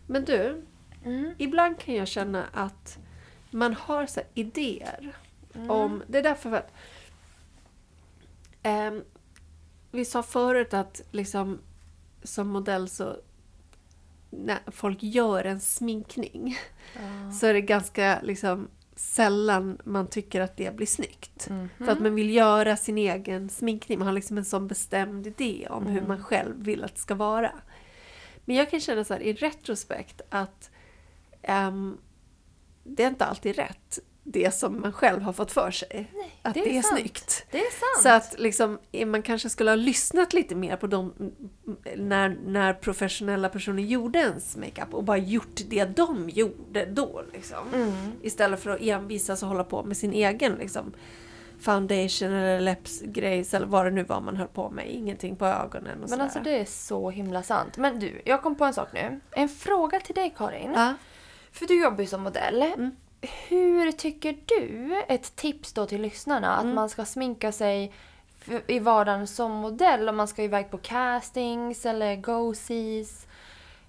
[0.07, 0.67] Men du,
[1.05, 1.35] Mm.
[1.39, 2.99] ibland kan jag känna att
[3.51, 5.17] man har så idéer
[5.55, 5.71] Mm.
[5.71, 6.03] om...
[6.07, 6.73] Det är därför att...
[8.63, 9.05] ehm,
[9.91, 11.59] vi sa förut att liksom
[12.23, 13.17] som modell så
[14.31, 16.57] när folk gör en sminkning
[16.95, 17.33] Ja.
[17.33, 18.69] så är det ganska liksom
[19.01, 21.49] sällan man tycker att det blir snyggt.
[21.51, 21.69] Mhm.
[21.79, 23.99] För att man vill göra sin egen sminkning.
[23.99, 26.09] Man har liksom en sån bestämd idé om hur Mm.
[26.09, 27.53] man själv vill att det ska vara.
[28.45, 30.71] Men jag kan känna så här i retrospekt att
[31.43, 31.99] ehm,
[32.85, 33.99] det är inte alltid rätt.
[34.23, 36.11] Det som man själv har fått för sig.
[36.15, 36.99] Nej, att det det är är, sant.
[37.01, 37.47] snyggt.
[37.51, 38.03] Det är sant.
[38.03, 41.15] Så att liksom, eh, man kanske skulle ha lyssnat lite mer på dem
[41.97, 47.23] när, när professionella personer gjorde ens makeup och bara gjort det de gjorde då.
[47.33, 47.69] Liksom.
[47.75, 47.93] Mm.
[48.23, 50.93] Istället för att envisas och hålla på med sin egen liksom,
[51.61, 54.91] foundation eller läppsgrejs eller vad det nu var man höll på med.
[54.91, 56.23] Ingenting på ögonen och Men sådär.
[56.25, 57.77] alltså det är så himla sant.
[57.77, 59.21] Men du, jag kom på en sak nu.
[59.31, 60.73] En fråga till dig Karin.
[60.75, 60.95] Ja.
[61.53, 62.63] För du jobbar ju som modell.
[62.63, 62.91] Mm.
[63.49, 66.69] Hur tycker du, ett tips då till lyssnarna, Mm.
[66.69, 67.93] att man ska sminka sig
[68.67, 70.09] i vardagen som modell?
[70.09, 73.27] Om man ska iväg på castings eller go-sees.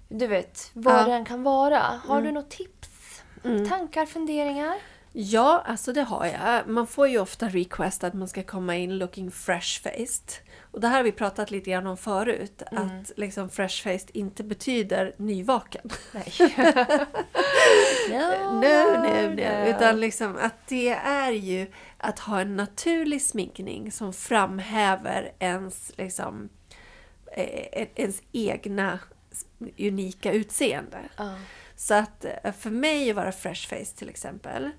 [0.08, 1.04] Du vet, vad Ja.
[1.04, 1.80] det än kan vara.
[2.06, 2.24] Har Mm.
[2.24, 3.22] du något tips?
[3.44, 3.68] Mm.
[3.68, 4.74] Tankar, funderingar?
[5.12, 6.68] Ja, alltså det har jag.
[6.68, 10.32] Man får ju ofta request att man ska komma in looking fresh faced.
[10.70, 12.62] Och det här har vi pratat lite grann om förut.
[12.70, 12.84] Mm.
[12.84, 15.90] Att liksom fresh faced inte betyder nyvaken.
[16.12, 16.32] Nej.
[18.10, 19.68] No, no, no.
[19.68, 21.66] Utan liksom att det är ju
[21.98, 26.48] att ha en naturlig sminkning som framhäver ens, liksom,
[27.32, 28.98] eh, ens egna
[29.78, 30.98] unika utseende.
[31.16, 31.34] Ja.
[31.76, 34.70] Så att eh, för mig att vara fresh face till exempel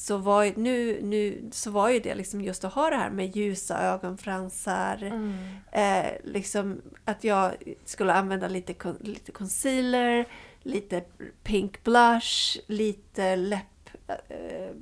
[0.00, 3.36] så var nu, nu, så var ju det liksom just att ha det här med
[3.36, 5.02] ljusa ögonfransar.
[5.02, 5.34] Mm.
[5.72, 7.52] Eh, liksom att jag
[7.84, 10.26] skulle använda lite, lite concealer,
[10.62, 11.04] lite
[11.42, 14.72] pink blush, lite läppfärg.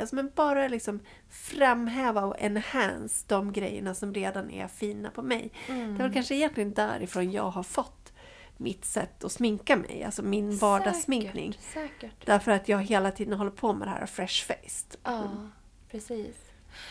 [0.00, 5.50] Alltså men bara liksom framhäva och enhance de grejerna som redan är fina på mig.
[5.68, 5.96] Mm.
[5.96, 7.97] Det var kanske egentligen därifrån jag har fått
[8.60, 11.52] mitt sätt att sminka mig, alltså min vardagssminkning.
[11.52, 12.26] Säkert, säkert.
[12.26, 14.96] Därför att jag hela tiden håller på med det här fresh faced.
[15.04, 15.22] Ja,
[15.90, 16.36] precis.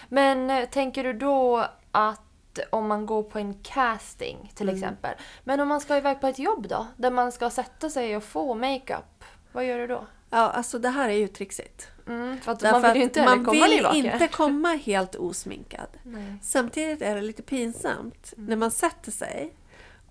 [0.10, 2.22] Men eh, tänker du då att
[2.70, 4.76] om man går på en casting till Mm.
[4.82, 5.16] exempel.
[5.44, 6.88] Men om man ska iväg på ett jobb då?
[6.98, 9.24] Där man ska sätta sig och få makeup.
[9.52, 10.06] Vad gör du då?
[10.30, 11.88] Ja, alltså det här är ju trixigt.
[12.08, 15.88] Mm, för att Därför man vill ju inte man komma vill inte komma helt osminkad.
[16.04, 16.36] Nej.
[16.42, 19.54] Samtidigt är det lite pinsamt när man sätter sig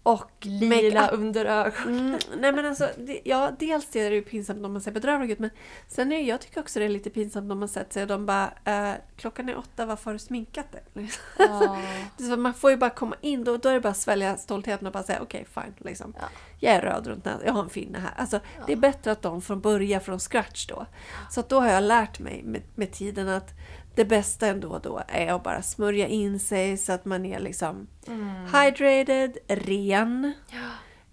[0.06, 1.98] och Lila under ögonen.
[2.06, 5.30] Mm, nej men alltså, det, ja dels är det ju pinsamt om man ser bedrövlig
[5.30, 5.50] ut men
[5.88, 8.26] sen är jag tycker också det är lite pinsamt om man sätter sig och de
[8.26, 10.82] bara eh, klockan är åtta, varför har du sminkat dig?
[10.94, 11.22] Liksom.
[11.38, 11.78] Ja.
[12.18, 14.86] Så man får ju bara komma in, då, då är det bara att svälja stoltheten
[14.86, 15.74] och bara säga okej fine.
[15.78, 16.14] Liksom.
[16.20, 16.24] Ja.
[16.60, 18.12] Jag är röd runt näsan, jag har en finne här.
[18.16, 18.80] Alltså, Det är Ja.
[18.80, 20.86] bättre att de får börja från scratch då.
[21.30, 23.50] Så då har jag lärt mig med, med tiden att
[23.96, 27.86] det bästa ändå då är att bara smörja in sig så att man är liksom
[28.06, 28.44] Mm.
[28.54, 30.58] hydrated, ren, Ja.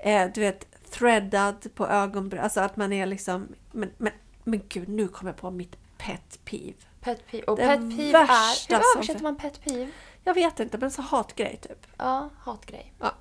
[0.10, 2.42] eh, du vet threadad på ögonbryn.
[2.42, 3.48] Alltså att man är liksom...
[3.72, 4.14] Men, men,
[4.44, 6.74] men gud, nu kommer jag på mitt pet peeve.
[7.02, 7.44] Pet peeve.
[7.46, 8.70] Och Det pet peeve är...
[8.70, 9.92] Hur översätter man pet peeve?
[10.24, 11.88] Jag vet inte, men så hatgrej typ.
[11.98, 12.94] Ja, hatgrej.
[13.00, 13.12] Ja.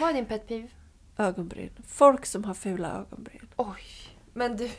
[0.00, 0.68] Vad är din pet peeve?
[1.18, 1.70] Ögonbryn.
[1.86, 3.48] Folk som har fula ögonbryn.
[3.56, 4.09] Oj.
[4.32, 4.70] Men du,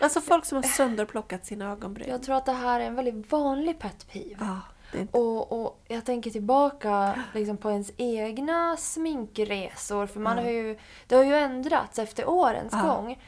[0.00, 2.08] Alltså folk som har sönderplockat sina ögonbryn.
[2.08, 4.36] jag tror att det här är en väldigt vanlig pet peeve.
[4.40, 4.60] Ja,
[5.00, 5.18] inte...
[5.18, 10.06] Och, och jag tänker tillbaka liksom på ens egna sminkresor.
[10.06, 10.42] För man Ja.
[10.42, 12.82] har ju, det har ju ändrats efter årens Ja.
[12.82, 13.18] gång.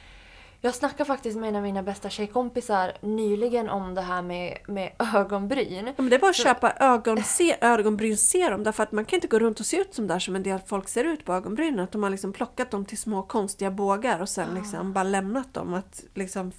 [0.67, 4.93] Jag snackade faktiskt med en av mina bästa tjejkompisar nyligen om det här med, med
[5.15, 5.87] ögonbryn.
[5.87, 9.27] Ja, men det är bara att Så- köpa ögonse- ögonbrynsserum därför att man kan inte
[9.29, 11.81] gå runt och se ut som där som en del folk ser ut på ögonbrynen.
[11.81, 15.55] Att de har liksom plockat dem till små konstiga bågar och sen liksom bara lämnat
[15.55, 15.75] dem.
[15.75, 16.53] Att liksom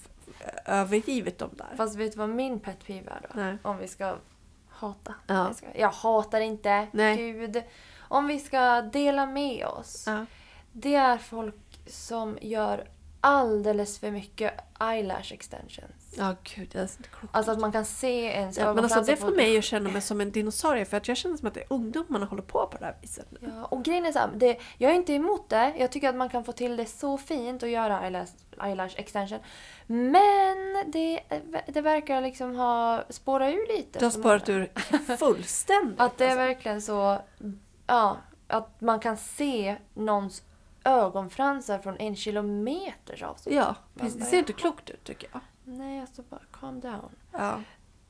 [0.66, 1.68] övergivit dem där.
[1.78, 3.28] Fast vet du vad min pet peeve är då?
[3.42, 3.58] Nej.
[3.62, 4.16] Om vi ska
[4.70, 5.14] hata.
[5.28, 5.52] Ja.
[5.76, 6.88] Jag hatar inte.
[6.92, 7.18] Nej.
[7.18, 7.64] Gud.
[8.00, 10.04] Om vi ska dela med oss.
[10.08, 10.26] Ja.
[10.72, 11.56] Det är folk
[11.88, 12.88] som gör
[13.22, 16.16] alldeles för mycket eyelash extensions.
[16.18, 17.32] Ja, gud, jag är inte klok.
[17.34, 20.02] Alltså att man kan se ens Ja, men alltså, det får mig att känna mig
[20.02, 22.78] som en dinosaurie för att jag känner som att det är ungdomarna håller på på
[22.78, 23.28] det här viset.
[23.40, 25.74] Ja, och grejen är så här, det, jag är inte emot det.
[25.78, 28.32] Jag tycker att man kan få till det så fint och göra eyelash,
[28.64, 29.40] eyelash extension.
[29.88, 31.22] Men det,
[31.68, 34.00] det verkar liksom ha spårat ur lite.
[34.00, 34.72] Det har spårat ur
[35.18, 36.00] fullständigt.
[36.02, 36.46] Att det är alltså.
[36.46, 37.22] verkligen så,
[37.88, 40.44] ja, att man kan se någons
[40.88, 43.56] ögonfransar från en kilometers avstånd.
[43.56, 44.20] Ja, precis.
[44.20, 45.42] det ser inte klokt ut tycker jag.
[45.64, 47.10] Nej, alltså bara calm down.
[47.32, 47.60] Ja.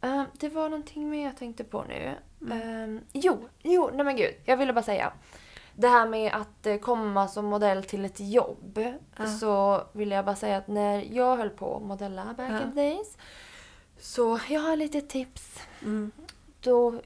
[0.01, 2.15] Eh, det var någonting mer jag tänkte på nu.
[2.41, 2.97] Mm.
[2.97, 4.33] Eh, jo, jo, nej men gud.
[4.45, 5.13] Jag ville bara säga.
[5.75, 8.79] Det här med att eh, komma som modell till ett jobb.
[9.17, 9.25] Ja.
[9.25, 12.61] Så ville jag bara säga att när jag höll på att modella back Ja.
[12.63, 13.17] in the days.
[13.99, 15.59] Så jag har lite tips.
[15.81, 16.11] Mm.
[16.61, 17.01] Då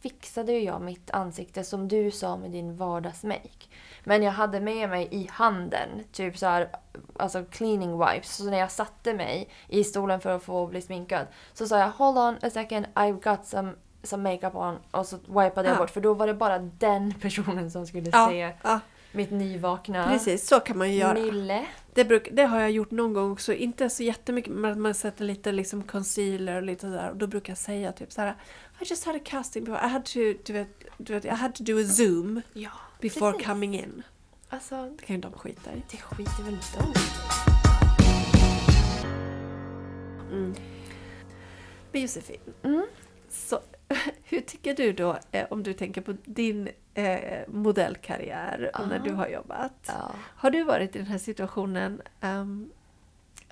[0.00, 3.66] fixade jag mitt ansikte som du sa med din vardagsmake.
[4.04, 6.68] Men jag hade med mig i handen, typ så här,
[7.16, 8.36] alltså cleaning wipes.
[8.36, 11.90] Så när jag satte mig i stolen för att få bli sminkad så sa jag
[11.90, 13.72] hold on a second, I've got some,
[14.02, 14.78] some makeup on.
[14.90, 15.78] Och så wipade jag Ja.
[15.78, 18.80] bort för då var det bara den personen som skulle Ja, se ja,
[19.12, 20.48] mitt nyvakna precis.
[20.48, 21.12] Så kan man ju göra.
[21.12, 21.66] Nille.
[21.94, 24.94] Det, bruk, det har jag gjort någon gång också, inte så jättemycket, men att man
[24.94, 27.10] sätter lite liksom concealer och lite sådär.
[27.10, 28.34] Och då brukar jag säga typ så här:
[28.80, 30.68] I just had a casting before, I had to, du vet,
[30.98, 32.70] du vet, I had to do a zoom Ja,
[33.00, 33.46] before precis.
[33.46, 34.02] coming in.
[34.48, 35.82] Alltså, Det kan ju de skita i.
[35.90, 36.94] det skiter väl de.
[40.32, 40.54] Mm.
[41.92, 42.86] Men Josefin, Mm.
[43.28, 43.60] så,
[44.24, 49.02] hur tycker du då, eh, om du tänker på din eh, modellkarriär och när Ja.
[49.02, 49.74] du har jobbat?
[49.86, 50.10] Ja.
[50.20, 52.70] Har du varit i den här situationen ehm,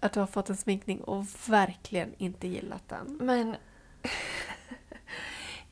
[0.00, 3.18] att du har fått en sminkning och verkligen inte gillat den?
[3.20, 3.56] Men...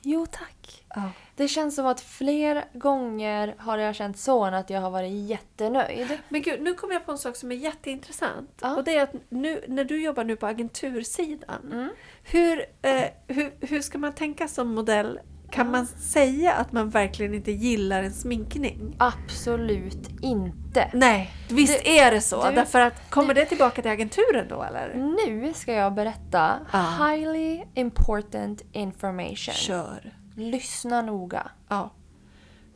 [0.07, 0.85] jo tack.
[0.95, 1.11] Ja.
[1.37, 5.13] Det känns som att fler gånger har jag känt så än att jag har varit
[5.29, 6.19] jättenöjd.
[6.29, 8.51] Men gud, nu kommer jag på en sak som är jätteintressant.
[8.63, 8.77] Ja.
[8.77, 11.89] Och det är att nu, när du jobbar nu på agentursidan, Mm.
[12.25, 15.21] hur, eh, hur, hur ska man tänka som modell?
[15.55, 18.97] Kan man säga att man verkligen inte gillar en sminkning?
[18.99, 20.91] Absolut inte.
[20.95, 22.49] Nej, visst är det så.
[22.49, 24.95] du- Därför att, kommer det tillbaka till agenturen då eller?
[24.95, 27.07] Nu ska jag berätta Ja.
[27.07, 29.55] highly important information.
[29.55, 30.15] Kör.
[30.37, 31.51] Lyssna noga.
[31.69, 31.91] Ja.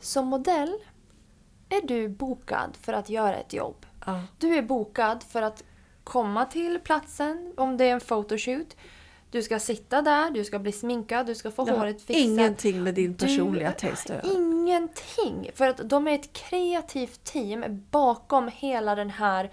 [0.01, 0.73] Som modell
[1.69, 3.85] är du bokad för att göra ett jobb.
[4.05, 4.21] ja.
[4.37, 5.63] Du är bokad för att
[6.03, 8.75] komma till platsen om det är en photoshoot.
[9.31, 12.23] Du ska sitta där, du ska bli sminkad, du ska få Det håret fixat.
[12.25, 14.21] ingenting med din personliga Du- taste.
[14.35, 15.49] Ingenting!
[15.55, 19.51] För att de är ett kreativt team bakom hela den här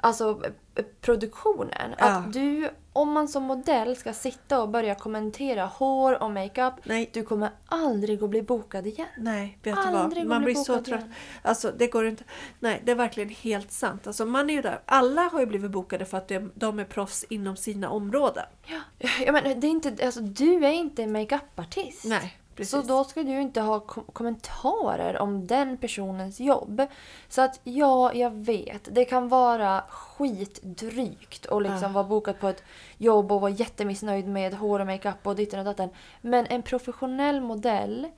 [0.00, 0.40] alltså,
[0.74, 1.94] eh, produktionen.
[1.98, 2.04] Ja.
[2.06, 7.10] Att du, om man som modell ska sitta och börja kommentera hår och makeup, Nej.
[7.12, 9.06] du kommer aldrig att bli bokad igen.
[9.18, 10.26] Nej, vet du vad?
[10.26, 10.88] Man bli blir så trött.
[11.00, 11.14] igen.
[11.42, 12.24] Alltså det går inte.
[12.60, 14.06] Nej, det är verkligen helt sant.
[14.06, 14.80] Alltså man är ju där.
[14.84, 18.44] Alla har ju blivit bokade för att de- de är proffs inom sina områden.
[18.66, 18.80] Ja.
[19.26, 22.04] Ja, men det är inte, alltså, du är inte makeupartist.
[22.04, 22.70] Nej, precis.
[22.70, 26.82] Så då ska du inte ha kom- kommentarer om den personens jobb.
[27.28, 28.88] Så att ja, jag vet.
[28.94, 31.88] Det kan vara skitdrygt att liksom Ah.
[31.92, 32.62] vara bokad på ett
[32.98, 35.88] jobb och vara jättemissnöjd med hår och makeup och ditten och datten.
[36.20, 38.08] Men en professionell modell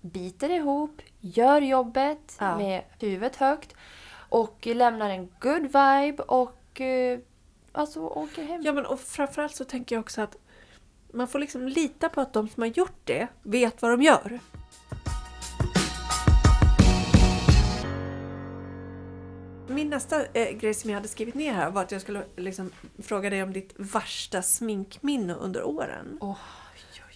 [0.00, 2.56] biter ihop, gör jobbet Ja.
[2.58, 3.74] med huvudet högt
[4.28, 7.18] och lämnar en good vibe och eh,
[7.72, 8.62] alltså åker hem.
[8.64, 10.36] Ja, men och framförallt så tänker jag också att
[11.12, 14.40] man får liksom lita på att de som har gjort det vet vad de gör.
[19.68, 22.70] Min nästa eh, grej som jag hade skrivit ner här var att jag skulle liksom
[22.98, 26.18] fråga dig om ditt värsta sminkminne under åren.
[26.20, 26.38] Oh.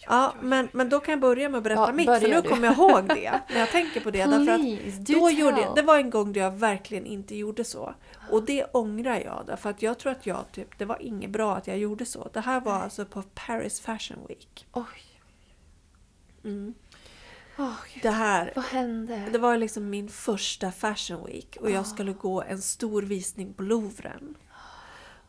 [0.06, 2.66] Ja, men, men då kan jag börja med att berätta Ja, mitt, för nu kommer
[2.68, 3.40] jag ihåg det.
[3.50, 4.24] När jag tänker på det.
[4.24, 7.64] Därför att Please, då gjorde jag, det var en gång då jag verkligen inte gjorde
[7.64, 7.94] så.
[8.30, 9.44] Och det ångrar jag.
[9.46, 12.28] Därför att jag tror att jag typ, det var inget bra att jag gjorde så.
[12.32, 14.66] Det här var alltså på Paris Fashion Week.
[14.72, 14.84] Oj.
[16.44, 16.74] Mm.
[17.56, 18.02] Gud.
[18.02, 19.28] Det här, Vad hände?
[19.32, 23.62] det var liksom min första Fashion Week och jag skulle gå en stor visning på
[23.62, 24.34] Louvren.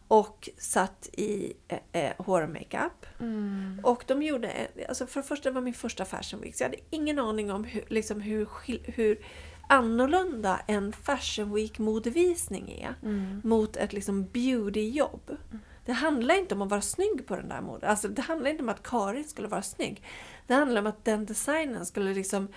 [0.08, 3.06] Och satt i eh, eh, hår och makeup.
[3.20, 3.80] Mm.
[3.84, 6.70] Och de gjorde, en- alltså för det första var min första Fashion Week så jag
[6.70, 8.48] hade ingen aning om hur, liksom hur,
[8.84, 9.26] hur
[9.70, 13.42] annorlunda en Fashion Week modevisning är Mm.
[13.44, 15.38] mot ett liksom beautyjobb.
[15.86, 17.90] Det handlar inte om att vara snygg på den där moden.
[17.90, 20.04] Alltså det handlar inte om att Karin skulle vara snygg.
[20.48, 22.48] Det handlar om att den designen skulle liksom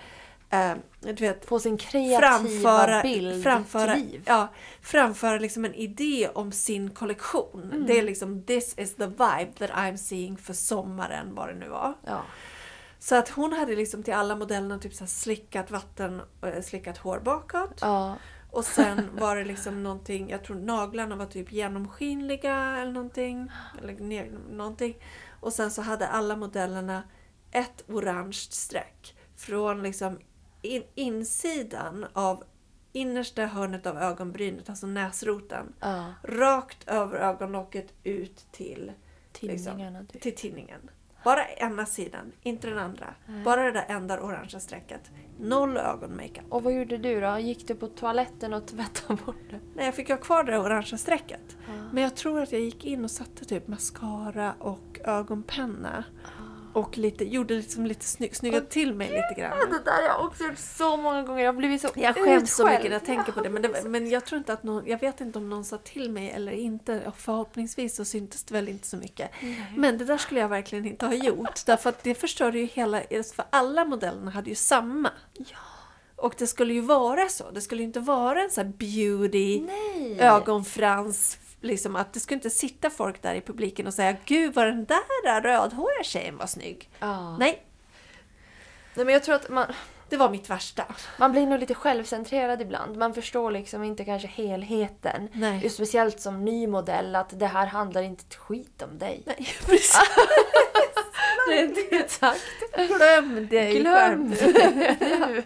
[0.49, 4.23] eh, du vet, Få sin kreativa framföra, bild framföra, till liv.
[4.25, 4.47] ja,
[4.81, 7.63] framföra liksom en idé om sin kollektion.
[7.73, 7.85] Mm.
[7.85, 11.69] Det är liksom this is the vibe that I'm seeing för sommaren, vad det nu
[11.69, 11.93] var.
[12.05, 12.21] Ja.
[12.99, 17.19] Så att hon hade liksom till alla modellerna typ så slickat vatten, eh, slickat hår
[17.19, 17.79] bakåt.
[17.81, 18.15] ja.
[18.51, 23.51] Och sen var det liksom någonting, jag tror naglarna var typ genomskinliga eller någonting.
[23.81, 24.97] Eller någonting.
[25.39, 27.03] Och sen så hade alla modellerna
[27.51, 29.15] ett orange streck.
[29.35, 30.19] Från liksom
[30.67, 32.43] in, insidan av
[32.93, 35.73] innersta hörnet av ögonbrynet, alltså näsroten.
[35.79, 36.13] ja.
[36.23, 38.91] Rakt över ögonlocket ut till,
[39.31, 40.21] Tinningarna typ.
[40.21, 40.89] till tinningen.
[41.23, 43.13] Bara ena sidan, inte den andra.
[43.45, 45.01] Bara det där enda orangea strecket.
[45.39, 46.45] Noll ögonmakeup.
[46.49, 47.39] Och vad gjorde du då?
[47.39, 49.59] Gick du på toaletten och tvättade bort det?
[49.75, 51.57] Nej, jag fick ha kvar det där orangea strecket.
[51.91, 56.03] Men jag tror att jag gick in och satte typ mascara och ögonpenna.
[56.77, 59.69] Och lite, gjorde liksom lite snygg, snyggade till mig lite grann.
[59.69, 61.43] Det där har jag också gjort så många gånger.
[61.43, 63.49] Jag har blivit så Jag skäms så mycket när jag tänker på det.
[63.49, 66.11] Men, det, men jag tror inte att någon, jag vet inte om någon sa till
[66.11, 67.07] mig eller inte.
[67.07, 69.31] Och förhoppningsvis så syntes det väl inte så mycket.
[69.75, 71.65] Men det där skulle jag verkligen inte ha gjort.
[71.65, 73.01] Därför att det förstörde ju hela,
[73.35, 75.11] för alla modellerna hade ju samma.
[75.33, 75.57] Ja.
[76.15, 77.51] Och det skulle ju vara så.
[77.51, 80.19] Det skulle ju inte vara en sån här beauty Nej.
[80.19, 81.37] ögonfrans.
[81.61, 84.85] Liksom att det skulle inte sitta folk där i publiken och säga Gud vad den
[84.85, 86.89] där rödhåriga tjejen var snygg.
[86.99, 87.37] Ja.
[87.37, 87.63] Nej,
[88.97, 89.65] Nej, men jag tror att man,
[90.09, 90.83] det var mitt värsta.
[91.17, 92.97] man blir nog lite självcentrerad ibland.
[92.97, 95.29] Man förstår liksom inte kanske helheten.
[95.33, 95.69] Nej.
[95.69, 99.23] Speciellt som ny modell att det här handlar inte ett skit om dig.
[99.25, 99.99] Nej, precis.
[101.49, 102.41] Det är exakt.
[102.75, 105.43] Glöm dig Glöm nu.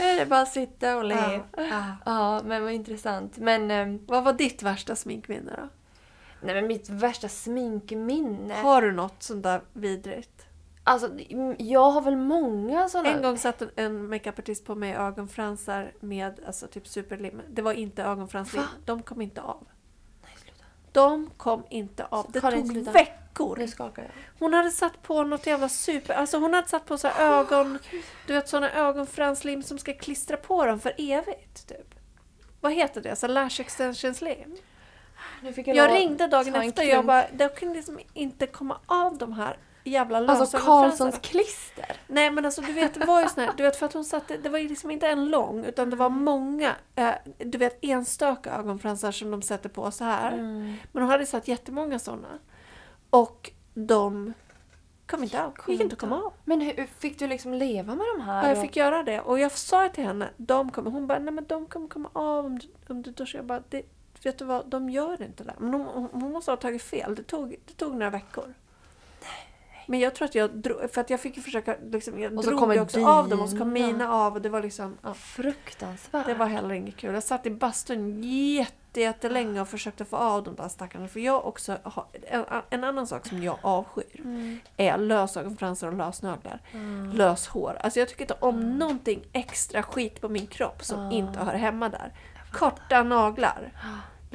[0.00, 1.14] Är det bara att sitta och le.
[1.14, 2.42] Ja, Ja, ja.
[2.44, 3.36] men vad intressant.
[3.36, 5.68] Men, ehm, Vad var ditt värsta sminkminne då?
[6.40, 8.54] nej, men mitt värsta sminkminne.
[8.54, 10.45] Har du något sånt där vidrigt?
[10.88, 11.10] Alltså,
[11.58, 13.08] jag har väl många sådana.
[13.10, 17.42] En gång satt en- en makeupartist på mig ögonfransar med alltså typ superlim.
[17.48, 18.62] Det var inte ögonfranslim.
[18.62, 18.68] Va?
[18.84, 19.66] De kom inte av.
[20.22, 20.64] Nej, sluta.
[20.92, 22.26] De kom inte av.
[22.32, 22.90] Det Karin, tog sluta.
[22.92, 23.56] veckor.
[23.58, 24.10] Nu skakar jag.
[24.38, 26.14] Hon hade satt på något jävla super...
[26.14, 27.78] Alltså hon hade satt på så här ögon...
[28.26, 31.68] Du vet såna ögonfranslim som ska klistra på dem för evigt.
[31.68, 31.94] Typ.
[32.60, 33.16] Vad heter det?
[33.16, 34.56] Så lash extension slim.
[35.66, 37.24] Jag att ringde dagen efter och jag bara...
[37.38, 39.56] Jag kunde liksom inte komma av de här
[39.90, 40.88] jävla Alltså lösögonfransarna.
[40.88, 41.96] Karlssons klister.
[42.06, 44.04] Nej men alltså du vet, det var ju sån här, du vet för att hon
[44.04, 47.78] satte, det var ju liksom inte en lång utan det var många, eh, du vet
[47.82, 50.32] enstaka ögonfransar som de sätter på så här.
[50.32, 50.74] Mm.
[50.92, 52.38] Men hon hade satt jättemånga sådana.
[53.10, 54.32] Och de
[55.06, 56.32] kom inte av, gick inte att komma av.
[56.44, 58.42] Men hur fick du liksom leva med de här?
[58.42, 61.34] Ja, jag fick göra det och jag sa till henne, de kommer, hon bara, nej
[61.34, 63.38] men de kommer komma av om du, om du duschar.
[63.38, 63.82] Jag bara, det,
[64.22, 65.54] vet du vad, de gör inte det.
[65.58, 68.54] Men hon, hon, hon måste ha tagit fel, det tog, det tog några veckor.
[69.86, 72.44] Men jag tror att jag drog, för att jag fick ju försöka, liksom, jag Och
[72.44, 73.86] så drog ju också av dem och så kom dina.
[73.86, 76.26] mina av och det var liksom, ja, Fruktansvärt.
[76.26, 77.14] det var heller inget kul.
[77.14, 81.08] Jag satt i bastun jätte, jättelänge och försökte få av de där stackarna.
[81.08, 84.58] För jag också har, en, en annan sak som jag avskyr Mm.
[84.76, 86.60] är lösögonfransar och lösnaglar.
[86.72, 87.10] Mm.
[87.12, 87.78] Löshår.
[87.80, 91.10] Alltså jag tycker inte om någonting extra skit på min kropp som Ah.
[91.12, 92.12] inte hör hemma där.
[92.52, 93.72] Korta naglar.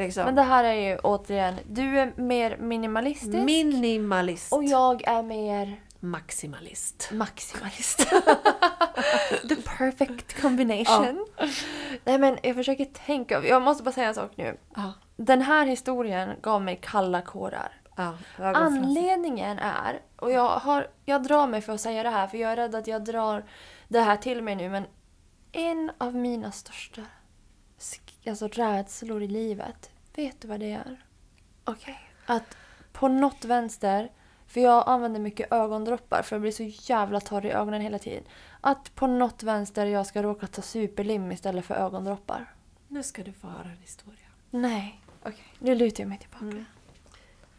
[0.01, 0.25] Liksom.
[0.25, 4.53] Men det här är ju återigen, du är mer minimalistisk Minimalist.
[4.53, 7.09] och jag är mer Maximalist.
[7.11, 7.97] maximalist.
[9.49, 11.27] The perfect combination.
[12.03, 14.57] Nej men jag försöker tänka, jag måste bara säga en sak nu.
[14.75, 14.93] Ja.
[15.15, 17.81] Den här historien gav mig kalla kårar.
[17.95, 18.17] Ja.
[18.37, 22.51] Anledningen är, och jag, har, jag drar mig för att säga det här för jag
[22.51, 23.45] är rädd att jag drar
[23.87, 24.85] det här till mig nu men
[25.51, 27.01] en av mina största
[28.27, 31.05] alltså, rädslor i livet, vet du vad det är?
[31.63, 31.99] Okej.
[32.25, 32.57] Att
[32.91, 34.11] på något vänster,
[34.47, 38.23] för jag använder mycket ögondroppar för jag blir så jävla torr i ögonen hela tiden.
[38.61, 42.53] Att på något vänster jag ska råka ta superlim istället för ögondroppar.
[42.87, 44.27] Nu ska du få höra en historia.
[44.49, 45.01] Nej.
[45.23, 46.45] Okej, nu lutar jag mig tillbaka.
[46.45, 46.65] Mm.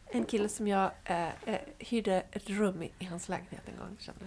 [0.07, 3.97] En kille som jag eh, eh, hyrde ett rum i, i hans lägenhet en gång.
[3.99, 4.21] Kände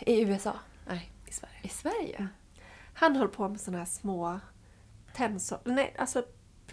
[0.00, 0.08] jag.
[0.08, 0.54] I USA?
[0.88, 1.60] Nej, i Sverige.
[1.62, 2.28] I Sverige?
[2.94, 4.40] Han höll på med såna här små
[5.12, 5.58] tensor...
[5.64, 6.24] Nej, alltså...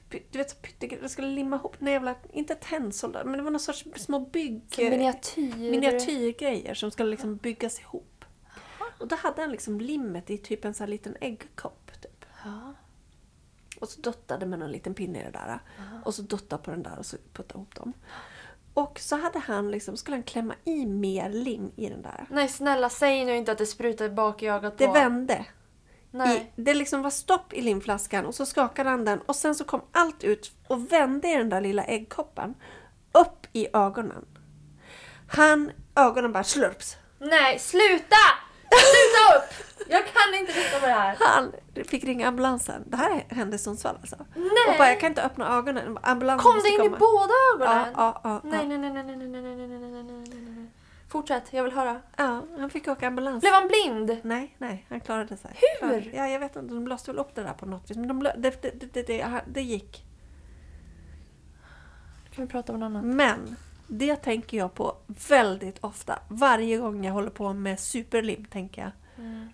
[0.10, 1.02] Du vet, pyttegrejer.
[1.02, 1.76] Jag skulle limma ihop...
[1.80, 4.64] Nej, jävla, inte tensoldater, men det var någon sorts små bygg...
[4.78, 5.72] Miniatyr...
[5.72, 8.26] miniatyrgrejer som skulle liksom byggas ihop.
[9.00, 12.02] Och då hade han liksom limmet i typ en sån här liten äggkopp.
[12.02, 12.26] Typ.
[13.80, 15.60] Och så dottade med någon liten pinne i det där.
[16.06, 17.94] Och så dottade på den där och så puttade ihop dem.
[18.74, 22.26] Och så hade han liksom, skulle han klämma i mer lim i den där.
[22.30, 24.94] Nej snälla säg nu inte att det sprutar bak i ögat Det på.
[24.94, 25.46] vände.
[26.12, 26.52] Nej.
[26.56, 29.64] I, det liksom var stopp i limflaskan och så skakade han den och sen så
[29.64, 32.54] kom allt ut och vände i den där lilla äggkoppen.
[33.12, 34.26] Upp i ögonen.
[35.28, 36.98] Han, ögonen bara slurps.
[37.20, 38.16] Nej, sluta!
[38.70, 39.54] Sluta upp!
[39.90, 41.16] Jag kan inte titta på det här.
[41.20, 41.52] Han
[41.88, 42.84] fick ringa ambulansen.
[42.88, 44.16] Det här hände i Sundsvall alltså.
[44.36, 44.46] Nej.
[44.72, 45.98] Och bara, jag kan inte öppna ögonen.
[46.04, 46.98] Ambulansen Kom det in i komma.
[46.98, 47.94] båda Ja, ögonen?
[47.98, 48.50] ja, ja, ja.
[48.50, 50.59] nej, nej, nej, nej, nej, nej, nej, nej, nej, nej, nej.
[51.10, 52.02] Fortsätt, jag vill höra.
[52.18, 53.42] ja, han fick åka ambulans.
[53.42, 54.20] Blev han blind?
[54.24, 55.52] Nej, nej, han klarade sig.
[55.82, 56.12] Hur?
[56.16, 57.98] Ja, jag vet inte, de löste väl upp det där på något vis.
[57.98, 60.06] Men de, lö- det, det, det, det, det, gick.
[62.32, 63.04] Kan vi prata om något annat?
[63.06, 63.56] Men
[63.88, 64.96] det tänker jag på
[65.30, 66.20] väldigt ofta.
[66.28, 68.92] Varje gång jag håller på med superlim tänker jag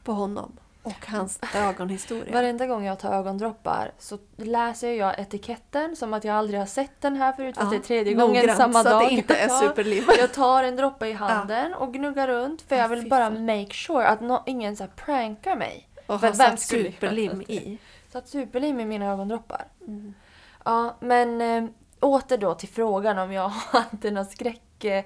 [0.03, 0.51] på honom
[0.85, 2.33] och hans ögonhistoria.
[2.33, 7.01] Varenda gång jag tar ögondroppar så läser jag etiketten som att jag aldrig har sett
[7.01, 9.03] den här förut fast Ja, det är tredje gången noggrant, samma så dag.
[9.03, 10.03] att det inte är superlim.
[10.19, 13.73] Jag tar en droppe i handen och gnuggar runt för Ja, jag vill bara make
[13.73, 15.89] sure att no, ingen så här prankar mig.
[16.05, 17.77] och har satt superlim i.
[18.11, 19.65] Satt superlim i mina ögondroppar.
[19.87, 20.13] Mm.
[20.65, 21.69] Ja, men äh,
[21.99, 24.83] åter då till frågan om jag hade någon skräck...
[24.83, 25.03] Eh,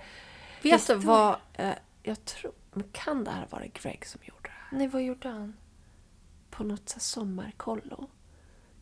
[0.62, 1.36] Vet du vad?
[1.54, 1.70] Eh,
[2.04, 2.52] jag tror,
[2.92, 4.78] kan det här vara Greg som gjorde det här?
[4.78, 5.54] nej, vad gjorde han?
[6.50, 8.08] På något så sommarkollo.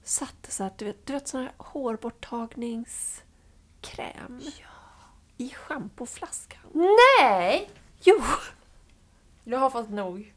[0.03, 4.41] Satte så här, du vet, du vet sån här hårborttagningskräm.
[5.37, 6.59] I schampoflaskan.
[7.21, 7.69] Nej!
[8.01, 8.21] Jo!
[9.43, 10.33] Jag har fått nog.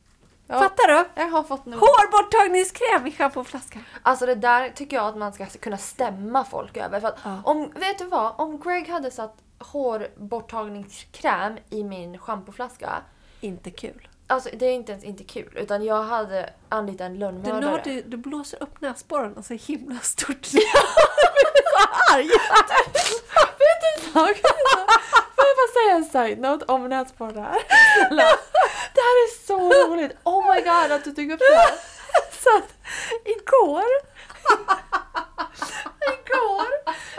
[0.46, 1.04] Ja, Fattar du?
[1.22, 1.80] Jag har fått nog.
[1.80, 3.84] Hårborttagningskräm i schampoflaskan.
[4.02, 7.00] Alltså det där tycker jag att man ska kunna stämma folk över.
[7.00, 7.42] För att Ja.
[7.44, 8.34] om, vet du vad?
[8.40, 13.02] Om Greg hade satt hårborttagningskräm i min schampoflaska.
[13.40, 14.08] Inte kul.
[14.30, 15.52] Alltså det är inte ens inte kul.
[15.56, 17.60] Utan jag hade anlitat en Du, lönnmördare.
[17.60, 20.46] nu har du, du blåser upp näsborrarna så himla stort.
[20.52, 22.26] Jag blir så arg!
[23.58, 24.36] Vet du sak?
[25.36, 27.58] Får jag bara säga en side-note om näsborrar?
[28.94, 30.16] Det här är så roligt!
[30.24, 31.74] Oh my god att du tog upp det här.
[32.42, 32.68] Så att
[33.24, 33.84] igår
[36.12, 36.66] Igår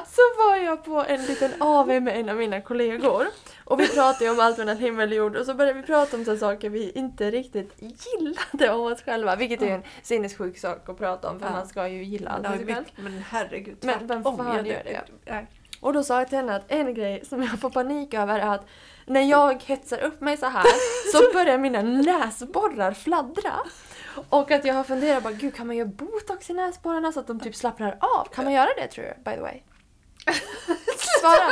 [0.05, 3.27] så var jag på en liten AV med en av mina kollegor.
[3.65, 6.17] Och vi pratade ju om allt mellan himmel och jord och så började vi prata
[6.17, 9.35] om så saker vi inte riktigt gillade om oss själva.
[9.35, 11.51] Vilket är en sinnessjuk sak att prata om för Ja.
[11.51, 12.85] man ska ju gilla allt Det ju sig själv.
[12.95, 14.37] men herregud, Men vem tvärtom.
[14.37, 15.01] fan gör det?
[15.25, 15.47] Nej.
[15.79, 18.47] Och då sa jag till henne att en grej som jag får panik över är
[18.55, 18.65] att
[19.05, 20.65] när jag hetsar upp mig så här
[21.11, 23.53] så börjar mina näsborrar fladdra.
[24.29, 27.27] Och att jag har funderat bara, gud kan man göra botox i näsborrarna så att
[27.27, 28.25] de typ slappnar av?
[28.33, 29.61] Kan man göra det tror du, by the way?
[31.19, 31.51] Svara!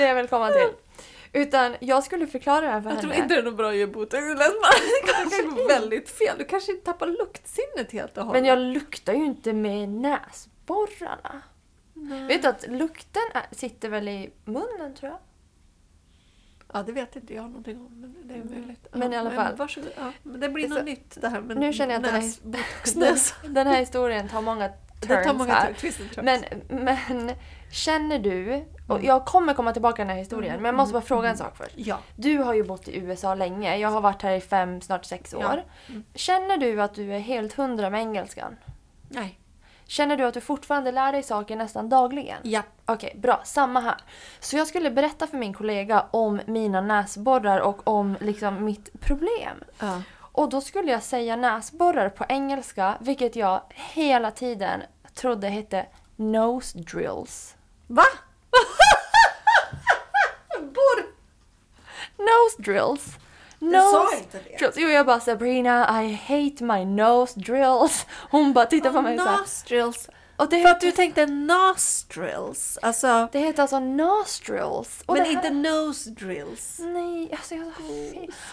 [0.00, 0.68] Det jag vill komma till.
[1.32, 3.22] Utan jag skulle förklara det här för Jag tror henne.
[3.22, 4.22] inte det är något bra att göra botox.
[4.22, 6.34] Det kan gå väldigt fel.
[6.38, 8.42] Du kanske tappar luktsinnet helt och hållet.
[8.42, 11.42] Men jag luktar ju inte med näsborrarna.
[12.28, 13.22] Vet du att lukten
[13.52, 15.18] sitter väl i munnen tror jag?
[16.72, 18.00] Ja, det vet inte jag någonting om.
[18.00, 18.86] Men det är möjligt.
[18.92, 19.56] Men i alla fall.
[19.56, 19.90] varsågod.
[19.96, 22.14] Ja, men det blir Så- något nytt det här med Nu känner jag att den
[22.14, 22.40] här- näs,
[22.94, 23.34] Den, näs.
[23.48, 24.68] den här historien tar många
[25.00, 25.72] Det tar turns många här.
[25.72, 26.24] twists and turns.
[26.70, 27.32] Men, men
[27.70, 29.06] känner du, och Mm.
[29.06, 31.56] jag kommer komma tillbaka till den här historien, men jag måste bara fråga en sak
[31.56, 31.72] först.
[31.76, 31.98] Ja.
[32.16, 35.34] Du har ju bott i USA länge, jag har varit här i fem, snart sex
[35.34, 35.42] år.
[35.42, 35.56] Ja.
[35.88, 36.04] Mm.
[36.14, 38.56] Känner du att du är helt hundra med engelskan?
[39.08, 39.36] Nej.
[39.86, 42.38] Känner du att du fortfarande lär dig saker nästan dagligen?
[42.42, 42.62] Ja.
[42.86, 43.40] Okej, bra.
[43.44, 43.96] Samma här.
[44.40, 49.64] Så jag skulle berätta för min kollega om mina näsborrar och om liksom mitt problem.
[49.80, 50.02] ja.
[50.32, 53.60] Och då skulle jag säga näsborrar på engelska, vilket jag
[53.94, 54.82] hela tiden
[55.14, 57.56] trodde hette nose drills.
[57.90, 58.06] Va?
[60.60, 61.04] Borr!
[62.18, 63.18] Nose drills.
[63.58, 64.56] Nose inte det.
[64.58, 64.74] drills.
[64.76, 68.06] Jo, jag bara Sabrina, I hate my nose drills.
[68.30, 69.38] Hon bara tittar på mig så här.
[69.38, 70.08] Nostrils.
[70.40, 72.78] Och det, För att du tänkte nostrils.
[72.82, 75.02] Alltså, det heter alltså nostrils.
[75.06, 76.78] Och men det här- inte nose drills.
[76.78, 77.72] Nej, alltså jag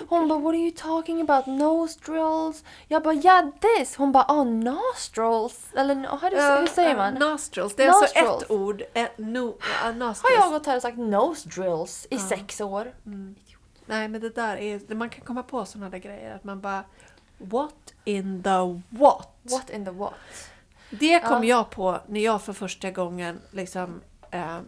[0.09, 1.45] Hon bara, what are you talking about?
[1.45, 2.63] Nostrils?
[2.88, 3.95] Jag bara, yeah this!
[3.95, 5.67] Hon bara, oh nostrils?
[5.75, 7.13] Eller no, hur, hur säger ja, man?
[7.13, 7.75] Nostrils.
[7.75, 8.43] Det är alltså Nostrils.
[8.43, 8.83] ett ord.
[8.93, 10.38] Ett, no, ja, Har nostrils.
[10.39, 12.93] jag gått här och sagt nose drills i sex år?
[13.85, 14.95] Nej, men det där är...
[14.95, 16.35] Man kan komma på sådana där grejer.
[16.35, 16.83] Att man bara...
[17.38, 19.29] What in the what?
[19.41, 20.13] What in the what?
[20.89, 21.49] Det kom Ja.
[21.57, 24.59] jag på när jag för första gången liksom eh,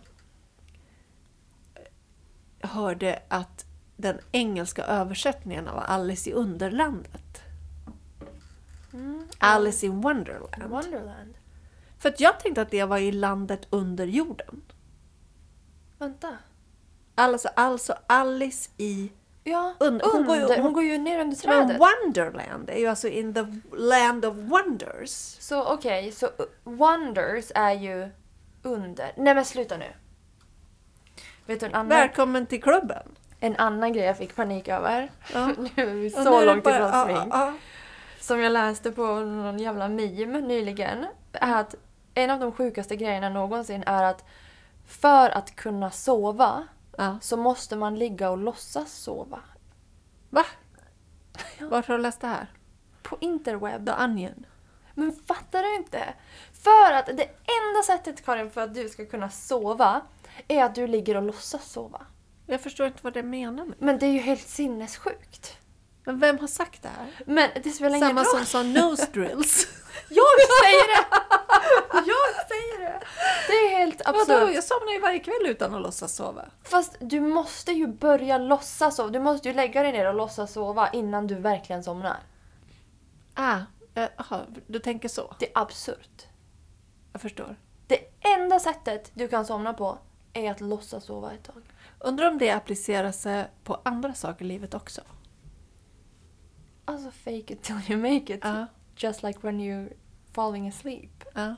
[2.61, 3.65] hörde att
[3.97, 7.41] den engelska översättningen av Alice i Underlandet.
[9.37, 10.63] Alice in Wonderland.
[10.69, 11.33] Wonderland.
[11.97, 14.61] För att jag tänkte att det var i landet under jorden.
[15.97, 16.37] Vänta.
[17.15, 19.11] Alltså, alltså Alice i...
[19.49, 20.05] Ja, Und- under.
[20.11, 21.81] hon går ju- hon går ju ner under Men trädet.
[21.81, 23.45] Wonderland är ju alltså in the
[23.77, 25.09] land of wonders.
[25.39, 26.31] Så okej, så uh,
[26.63, 28.09] Wonders är ju
[28.63, 29.11] under.
[29.17, 29.85] Nej men sluta nu.
[31.45, 33.03] Vet du en annan, Välkommen till klubben.
[33.39, 35.11] en annan grej jag fick panik över?
[35.33, 35.45] Ja.
[35.75, 37.33] nu är vi så långt bara- ifrån ja, smink.
[37.33, 37.53] ja,
[38.19, 41.05] Som jag läste på någon jävla meme nyligen.
[41.33, 41.75] Är att
[42.13, 44.25] en av de sjukaste grejerna någonsin är att
[44.87, 46.67] för att kunna sova
[46.99, 47.17] ja.
[47.21, 49.39] så måste man ligga och låtsas sova.
[50.29, 50.45] Va?
[51.59, 52.47] Vart har du läst det här?
[53.03, 53.85] På interweb.
[53.85, 54.45] The Onion.
[54.93, 56.13] Men fattar du inte?
[56.63, 60.01] För att det enda sättet Karin för att du ska kunna sova
[60.47, 62.01] är att du ligger och låtsas sova.
[62.45, 63.75] Jag förstår inte vad det menar med.
[63.79, 65.57] Men det är ju helt sinnessjukt.
[66.03, 67.23] Men vem har sagt det här?
[67.25, 68.45] Men det spelar ingen Samma roll.
[68.45, 69.67] som sa nose drills.
[70.09, 70.25] Jag
[70.63, 71.05] säger det!
[71.93, 72.99] Jag säger det!
[73.47, 74.19] Det är helt Vadå?
[74.19, 74.55] absurt.
[74.55, 76.45] Jag somnar ju varje kväll utan att låtsas sova.
[76.63, 79.09] Fast du måste ju börja låtsas sova.
[79.09, 82.17] Du måste ju lägga dig ner och låtsas sova innan du verkligen somnar.
[83.33, 83.59] Ah,
[83.95, 85.35] eh, aha, du tänker så.
[85.39, 86.27] Det är absurt.
[87.11, 87.55] Jag förstår.
[87.87, 87.99] Det
[88.37, 89.97] enda sättet du kan somna på
[90.33, 91.63] är att låtsas sova ett tag.
[91.99, 95.01] Undrar om det applicerar sig på andra saker i livet också?
[96.85, 98.39] Alltså fake it till you make it.
[98.43, 98.65] Ja.
[99.01, 99.93] Just like when you're
[100.31, 101.23] falling asleep.
[101.33, 101.55] Ja.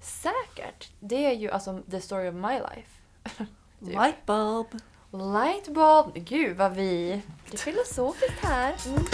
[0.00, 0.92] Säkert.
[1.00, 2.90] Det är ju alltså the story of my life.
[3.80, 3.94] Typ.
[3.94, 4.66] Light bulb.
[5.10, 6.14] Lightbulb.
[6.14, 7.22] Gud vad vi...
[7.50, 8.74] Det är filosofiskt här.
[8.86, 9.04] Mm.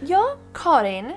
[0.00, 1.12] Ja, Karin.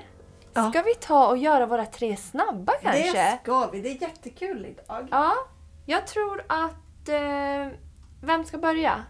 [0.54, 0.70] Ja.
[0.70, 3.12] Ska vi ta och göra våra tre snabba kanske?
[3.12, 3.80] Det ska vi.
[3.80, 5.08] Det är jättekul idag.
[5.10, 5.34] Ja,
[5.86, 7.08] jag tror att...
[7.08, 7.68] Eh,
[8.22, 9.04] vem ska börja?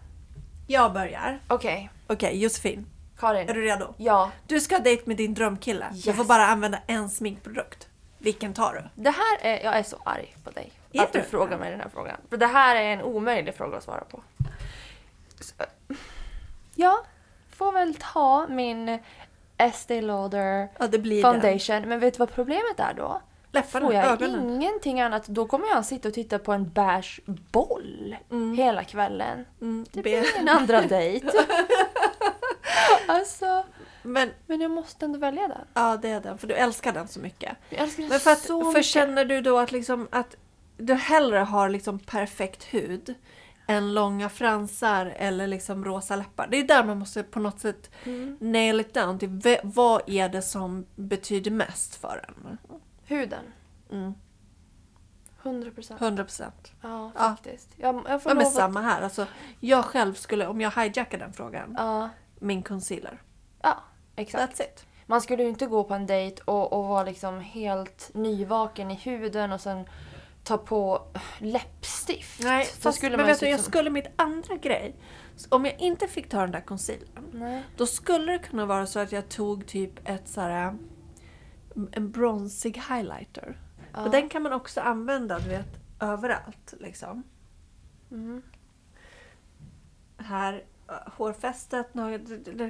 [0.67, 1.41] Jag börjar.
[1.49, 2.87] Okej, Okej, Josefin.
[3.23, 3.49] Karin.
[3.49, 3.95] Är du redo?
[3.97, 4.31] Ja.
[4.47, 5.87] Du ska ha dejt med din drömkille.
[5.93, 6.17] Du Yes.
[6.17, 7.89] får bara använda en sminkprodukt.
[8.19, 9.03] Vilken tar du?
[9.03, 9.65] Det här är...
[9.65, 10.73] Jag är så arg på dig.
[10.93, 11.25] Är att du du?
[11.25, 12.17] frågar mig den här frågan.
[12.31, 14.23] För det här är en omöjlig fråga att svara på.
[15.41, 15.55] Så,
[16.75, 17.05] ja,
[17.57, 18.99] får väl ta min
[19.59, 21.33] Estée Lauder Ja, blir den.
[21.41, 21.89] foundation.
[21.89, 23.21] Men vet du vad problemet är då?
[23.55, 24.51] Läpparna, Får jag ögonen.
[24.51, 28.17] ingenting annat, då kommer jag sitta och titta på en beige boll
[28.57, 29.45] hela kvällen.
[29.61, 31.27] Mm, Det blir min andra dejt.
[33.09, 33.65] Alltså,
[34.03, 35.67] Men men jag måste ändå välja den.
[35.75, 36.39] ja, det är den.
[36.39, 37.57] För du älskar den så mycket.
[37.69, 38.85] Jag älskar den Men för, att, så för mycket.
[38.85, 40.37] känner du då att, liksom, att
[40.77, 43.15] du hellre har liksom perfekt hud
[43.67, 46.49] än långa fransar eller liksom rosa läppar?
[46.51, 48.37] Det är där man måste på något sätt Mm.
[48.41, 52.59] nail it down till vad är det som betyder mest för en?
[53.05, 53.45] Huden.
[53.93, 54.15] Mm.
[55.43, 56.01] 100 procent.
[56.01, 56.73] 100 procent.
[56.81, 57.21] Ja, Ja.
[57.21, 57.69] faktiskt.
[57.77, 59.03] Jag, jag får Ja, men samma här.
[59.03, 59.27] Alltså,
[59.61, 62.09] jag själv skulle, om jag hijackar den frågan, Ja,
[62.43, 63.23] min concealer.
[63.63, 63.83] ja,
[64.17, 64.61] exakt.
[64.61, 64.87] That's it.
[65.07, 68.95] Man skulle ju inte gå på en dejt och, och vara liksom helt nyvaken i
[68.95, 69.87] huden och sen
[70.45, 71.03] ta på
[71.39, 72.43] läppstift.
[72.43, 74.97] Nej, Så fast, skulle men vet du, jag skulle mitt andra grej.
[75.49, 77.63] Om jag inte fick ta den där concealern, Nej.
[77.77, 80.79] då skulle det kunna vara så att jag tog typ ett så här,
[81.93, 83.61] en bronsig highlighter.
[83.93, 84.05] Ja.
[84.05, 86.75] Och den kan man också använda, du vet, överallt.
[86.81, 87.23] Liksom.
[88.11, 88.43] Mm.
[90.17, 90.65] Här,
[91.17, 91.87] hårfästet,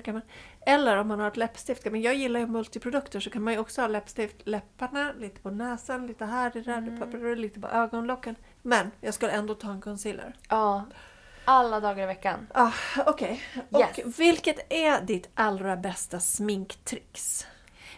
[0.05, 0.23] kan man,
[0.67, 1.85] eller om man har ett läppstift.
[1.85, 5.51] Men jag gillar ju multiprodukter så kan man ju också ha läppstift, läpparna, lite på
[5.51, 7.35] näsan, lite här, det där, Mm.
[7.39, 8.37] lite på ögonlocken.
[8.63, 10.37] Men jag skulle ändå ta en concealer.
[10.49, 10.85] Ja.
[11.45, 12.47] Alla dagar i veckan.
[12.55, 12.73] Ah,
[13.07, 13.43] Okej.
[13.71, 14.19] Och Yes.
[14.19, 17.47] vilket är ditt allra bästa sminktrix?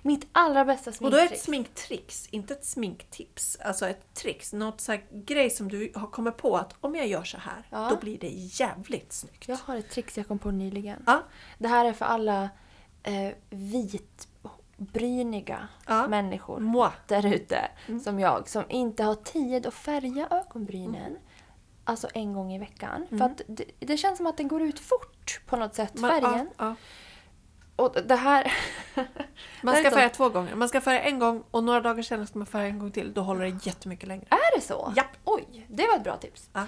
[0.07, 3.57] Mitt allra bästa Och då är ett sminktrix, inte ett sminktips.
[3.57, 7.25] Alltså ett trix, något så grej som du har kommit på att om jag gör
[7.25, 7.89] så här, Ja.
[7.91, 9.49] då blir det jävligt snyggt.
[9.49, 11.03] Jag har ett trix jag kom på nyligen.
[11.07, 11.23] Ja.
[11.59, 12.49] Det här är för alla
[13.03, 13.33] eh,
[14.77, 16.09] vitbryniga Ja.
[16.09, 16.91] människor Moi.
[17.07, 18.01] där ute Mm.
[18.01, 21.19] som jag som inte har tid att färga ögonbrynen.
[21.85, 23.07] Alltså en gång i veckan.
[23.11, 26.49] För att det, det känns som att den går ut fort på något sätt, färgen.
[26.59, 26.75] ja, ja.
[27.77, 28.53] Och det här...
[29.62, 30.55] man ska färga två gånger.
[30.55, 33.12] Man ska färga en gång och några dagar senare ska man färga en gång till.
[33.14, 34.27] Då håller det jättemycket längre.
[34.31, 34.93] Är det så?
[34.97, 35.16] Japp.
[35.25, 36.49] Oj, det var ett bra tips.
[36.53, 36.66] Ja.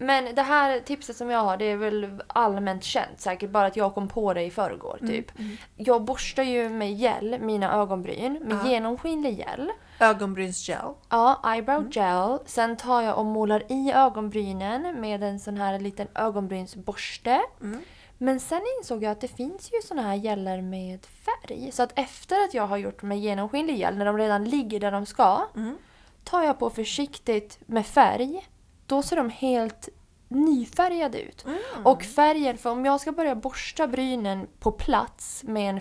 [0.00, 3.50] Men det här tipset som jag har, det är väl allmänt känt säkert.
[3.50, 5.32] Bara att jag kom på det i förrgår Mm, typ.
[5.76, 8.70] Jag borstar ju med gel mina ögonbryn med Ja.
[8.70, 9.70] genomskinlig gel.
[10.00, 10.78] Ögonbrynsgel.
[11.08, 11.90] Ja, eyebrow Mm.
[11.90, 12.38] gel.
[12.46, 17.40] Sen tar jag och målar i ögonbrynen med en sån här liten ögonbrynsborste.
[17.60, 17.80] Mm.
[18.18, 21.70] Men sen insåg jag att det finns ju såna här geller med färg.
[21.72, 24.92] Så att efter att jag har gjort med genomskinlig gel, när de redan ligger där
[24.92, 25.76] de ska, Mm.
[26.24, 28.48] tar jag på försiktigt med färg,
[28.86, 29.88] då ser de helt
[30.28, 31.44] nyfärgade ut.
[31.44, 31.58] Mm.
[31.84, 35.80] Och färgen, för om jag ska börja borsta brynen på plats med en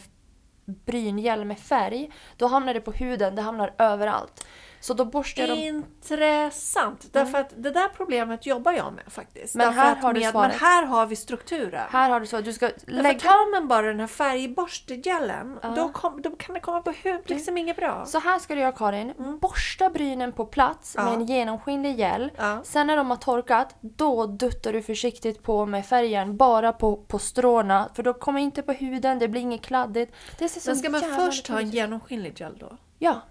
[0.66, 4.46] bryngel med färg, då hamnar det på huden, det hamnar överallt.
[4.80, 5.58] Så då borstar jag dem...
[5.60, 7.14] Intressant.
[7.14, 9.56] Därför att det där problemet jobbar jag med faktiskt.
[9.56, 10.52] Men Därför här har du med, svaret.
[10.52, 11.88] Men här har vi strukturen.
[11.90, 13.20] Här har du så, du ska lägga...
[13.20, 15.70] tar man bara den här färgborstegelen, Ja.
[15.70, 18.06] då, kom, då kan det komma på huden liksom inget bra.
[18.06, 19.14] Så här ska du göra Karin.
[19.42, 21.08] Borsta brynen på plats Mm.
[21.08, 21.12] Ja.
[21.18, 22.32] med en genomskinlig gel.
[22.38, 22.60] Ja.
[22.64, 27.20] Sen när de har torkat, då duttar du försiktigt på med färgen bara på, på
[27.20, 27.90] stråna.
[27.96, 30.16] För då kommer inte på huden, det blir inget kladdigt.
[30.40, 32.78] Det ser så Men ska man först ha en genomskinlig gel då?
[33.00, 33.22] Ja.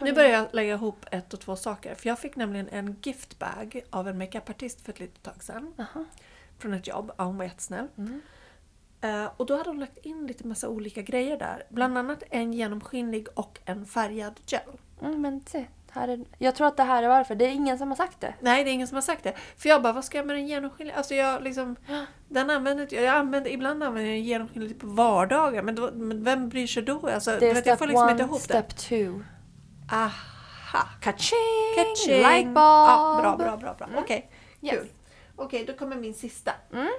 [0.00, 1.94] Nu börjar jag lägga ihop ett och två saker.
[1.94, 5.74] För jag fick nämligen en giftbag av en makeupartist för ett litet tag sedan.
[5.78, 6.04] Aha.
[6.58, 7.12] Från ett jobb.
[7.16, 7.88] Ja, hon var jättesnäll.
[7.98, 8.20] Mm.
[9.00, 11.62] Eh, och då hade hon lagt in lite massa olika grejer där.
[11.68, 14.60] Bland annat en genomskinlig och en färgad gel.
[15.02, 16.24] Mm, men se, här är...
[16.38, 17.34] Jag tror att det här är varför.
[17.34, 18.34] Det är ingen som har sagt det.
[18.40, 19.34] Nej, det är ingen som har sagt det.
[19.56, 20.96] För jag bara, vad ska jag med den genomskinliga?
[20.96, 21.76] Alltså jag liksom...
[22.28, 23.04] Den använder inte jag.
[23.04, 25.62] jag använder, ibland använder jag den genomskinlig på vardagar.
[25.62, 27.08] Men, då, men vem bryr sig då?
[27.08, 29.22] Alltså, Det är vet, jag step får liksom inte one, ihop step two.
[29.90, 30.88] Aha!
[31.00, 31.74] Kaching!
[31.76, 32.22] Catching!
[32.22, 32.56] Lightbulb!
[32.56, 33.74] Ja, bra, bra, bra.
[33.74, 33.88] bra.
[34.00, 34.30] Okej,
[34.62, 34.72] Yes.
[34.74, 34.88] kul.
[35.36, 36.52] Okej, då kommer min sista.
[36.72, 36.90] Mm.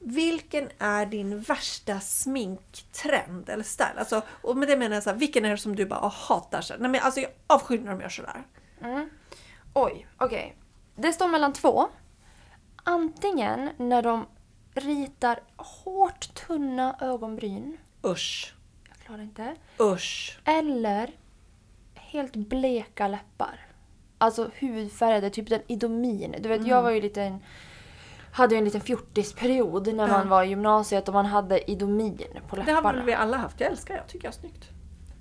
[0.00, 3.94] Vilken är din värsta sminktrend eller style?
[3.98, 6.12] Alltså, och med det menar jag så här, vilken är det som du bara "Åh,
[6.28, 6.60] hatar?
[6.60, 8.42] Så, nej, men alltså, jag avskyr när de gör sådär.
[8.82, 9.10] Mm.
[9.74, 10.56] Oj, okej.
[10.96, 11.88] Det står mellan två.
[12.84, 14.26] Antingen när de
[14.74, 17.78] ritar hårt tunna ögonbryn.
[18.06, 18.54] Usch.
[18.88, 19.54] Jag klarar inte.
[19.80, 20.38] Usch.
[20.44, 21.10] Eller
[22.08, 23.60] helt bleka läppar.
[24.18, 26.34] Alltså hudfärgade, typ den Idomin.
[26.40, 27.38] Du vet, jag var ju lite en,
[28.32, 30.12] hade ju en liten fjortisperiod när Ja.
[30.12, 32.88] man var i gymnasiet och man hade Idomin på Det läpparna.
[32.88, 33.60] har väl vi alla haft.
[33.60, 34.00] Jag älskar det.
[34.00, 34.68] Jag tycker jag är snyggt.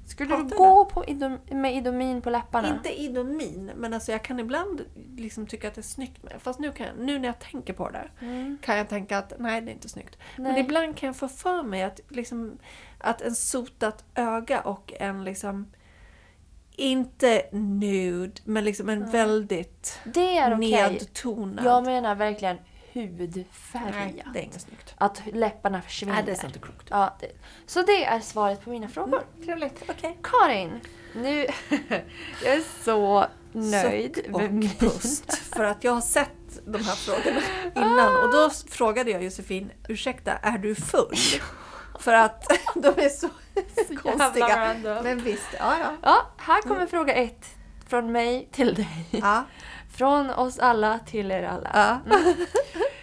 [0.07, 2.67] Skulle du hatar gå på idom, med Idomin på läpparna?
[2.67, 4.81] Inte idomin, men alltså jag kan ibland
[5.17, 7.73] liksom tycka att det är snyggt med Fast nu, kan jag, nu när jag tänker
[7.73, 8.57] på det Mm.
[8.61, 10.17] kan jag tänka att nej, det är inte snyggt.
[10.35, 10.61] Men Nej.
[10.61, 12.57] ibland kan jag få för mig att, liksom,
[12.97, 15.67] att en sotat öga och en liksom
[16.77, 20.71] inte nude, men liksom en väldigt Det är okej.
[20.71, 21.65] nedtonad.
[21.65, 22.57] Jag menar verkligen
[22.93, 24.33] nej, hudfärgat.
[24.33, 24.93] det är inget snyggt.
[24.97, 26.13] Att läpparna försvinner.
[26.13, 26.87] Nej, det är inte klokt.
[26.89, 27.31] Ja, det.
[27.65, 29.23] Så det är svaret på mina frågor.
[29.45, 30.17] Trevligt, okej.
[30.23, 30.79] Karin,
[31.15, 31.47] nu...
[32.43, 35.33] jag är så nöjd Suck och pust.
[35.33, 36.29] För att jag har sett
[36.65, 37.41] de här frågorna
[37.75, 41.15] innan och då frågade jag Josefin, ursäkta, är du full?
[41.99, 43.29] För att de är så
[44.01, 44.47] konstiga.
[44.67, 45.03] random.
[45.03, 45.91] Men visst, ja ja.
[46.03, 47.45] Ja, här kommer fråga ett.
[47.87, 49.05] Från mig till dig.
[49.11, 49.43] ja,
[49.97, 51.69] Från oss alla till er alla.
[52.09, 52.15] ja.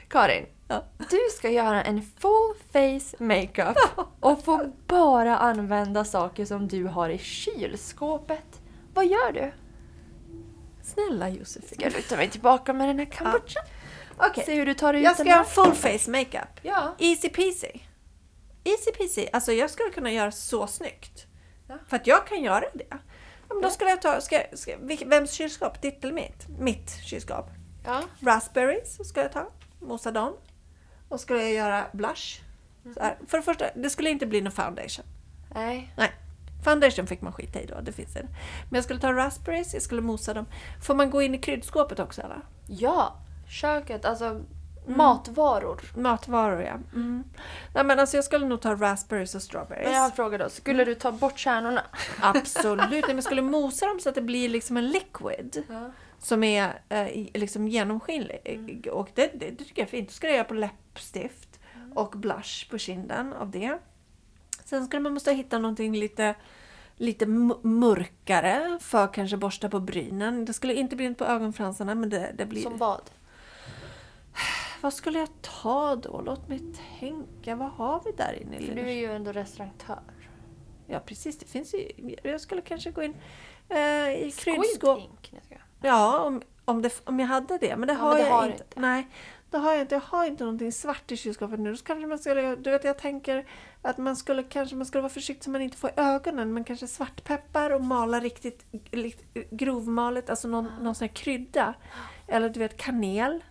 [0.09, 0.85] Karin, Ja.
[1.11, 3.77] du ska göra en full face makeup
[4.21, 8.61] och få bara använda saker som du har i kylskåpet.
[8.95, 9.53] Vad gör du?
[10.83, 11.69] Snälla Josefin.
[11.69, 13.63] Ska jag luta mig tillbaka med den här kombuchan?
[14.17, 16.61] Okej, Se hur du tar ut jag ska den göra full face makeup.
[16.63, 16.95] Ja.
[16.99, 17.69] Easy peasy.
[18.65, 19.29] Easy peasy.
[19.33, 21.27] Alltså jag skulle kunna göra så snyggt.
[21.69, 21.79] Ja.
[21.89, 22.85] För att jag kan göra det.
[22.91, 22.97] Ja,
[23.49, 25.83] men då skulle jag ta, ska, ska, vems kylskåp?
[25.83, 26.49] Ditt eller mitt?
[26.59, 27.47] Mitt kylskåp.
[27.85, 28.03] ja.
[28.21, 29.51] Raspberries ska jag ta,
[29.81, 30.37] mosa dem.
[31.09, 32.41] Och skulle jag göra blush.
[33.01, 33.19] Här.
[33.29, 35.05] För det första, det skulle inte bli någon foundation.
[35.55, 35.93] Nej.
[35.97, 36.13] Nej.
[36.65, 38.23] Foundation fick man skita i då, det finns det.
[38.23, 40.47] Men jag skulle ta raspberries, jag skulle mosa dem.
[40.83, 42.41] Får man gå in i kryddskåpet också eller?
[42.67, 43.17] Ja,
[43.49, 44.41] köket, alltså
[44.87, 45.81] matvaror.
[45.97, 46.75] Matvaror ja.
[46.95, 47.25] Mm.
[47.75, 49.85] Nej men alltså jag skulle nog ta raspberries och strawberries.
[49.85, 50.49] Men jag har en fråga då.
[50.49, 51.83] Skulle du ta bort kärnorna?
[52.21, 52.91] Absolut.
[52.91, 55.63] Nej, men jag skulle mosa dem så att det blir liksom en liquid.
[55.69, 55.91] Ja.
[56.19, 58.89] Som är eh, liksom genomskinlig.
[58.93, 60.09] Och det, det, det tycker jag är fint.
[60.09, 61.61] Då ska jag göra på läppstift
[61.95, 63.79] och blush på kinden av det.
[64.65, 66.35] Sen skulle man måste hitta någonting lite,
[66.97, 67.27] lite
[67.63, 70.45] mörkare för kanske borsta på brynen.
[70.45, 72.63] Det skulle inte bli på ögonfransarna men det, det blir...
[72.63, 73.11] Som vad?
[74.85, 76.21] Vad skulle jag ta då?
[76.21, 76.61] Låt mig
[77.01, 77.57] tänka.
[77.57, 78.61] Vad har vi där inne?
[78.61, 80.03] För du är ju ändå restaurantör.
[80.87, 82.17] Ja precis, det finns ju...
[82.23, 83.15] Jag skulle kanske gå in
[83.69, 83.79] eh,
[84.27, 85.01] i kryddskåp.
[85.83, 87.77] Ja, om, om, det, om jag hade det.
[87.77, 88.65] Men det Ja, har men det jag har inte.
[88.65, 88.81] inte.
[88.81, 89.09] Nej,
[89.51, 89.95] det har jag inte.
[89.95, 91.77] Jag har inte någonting svart i kylskåpet nu.
[91.77, 93.47] Så kanske man skulle, du vet, jag tänker
[93.83, 96.55] att man skulle kanske man skulle vara försiktig så man inte får ögonen.
[96.55, 100.83] Men kanske svartpeppar och mala riktigt, riktigt grovmalet, alltså någon, Ah.
[100.83, 101.75] någon sån här krydda.
[102.29, 103.45] Eller du vet kanel.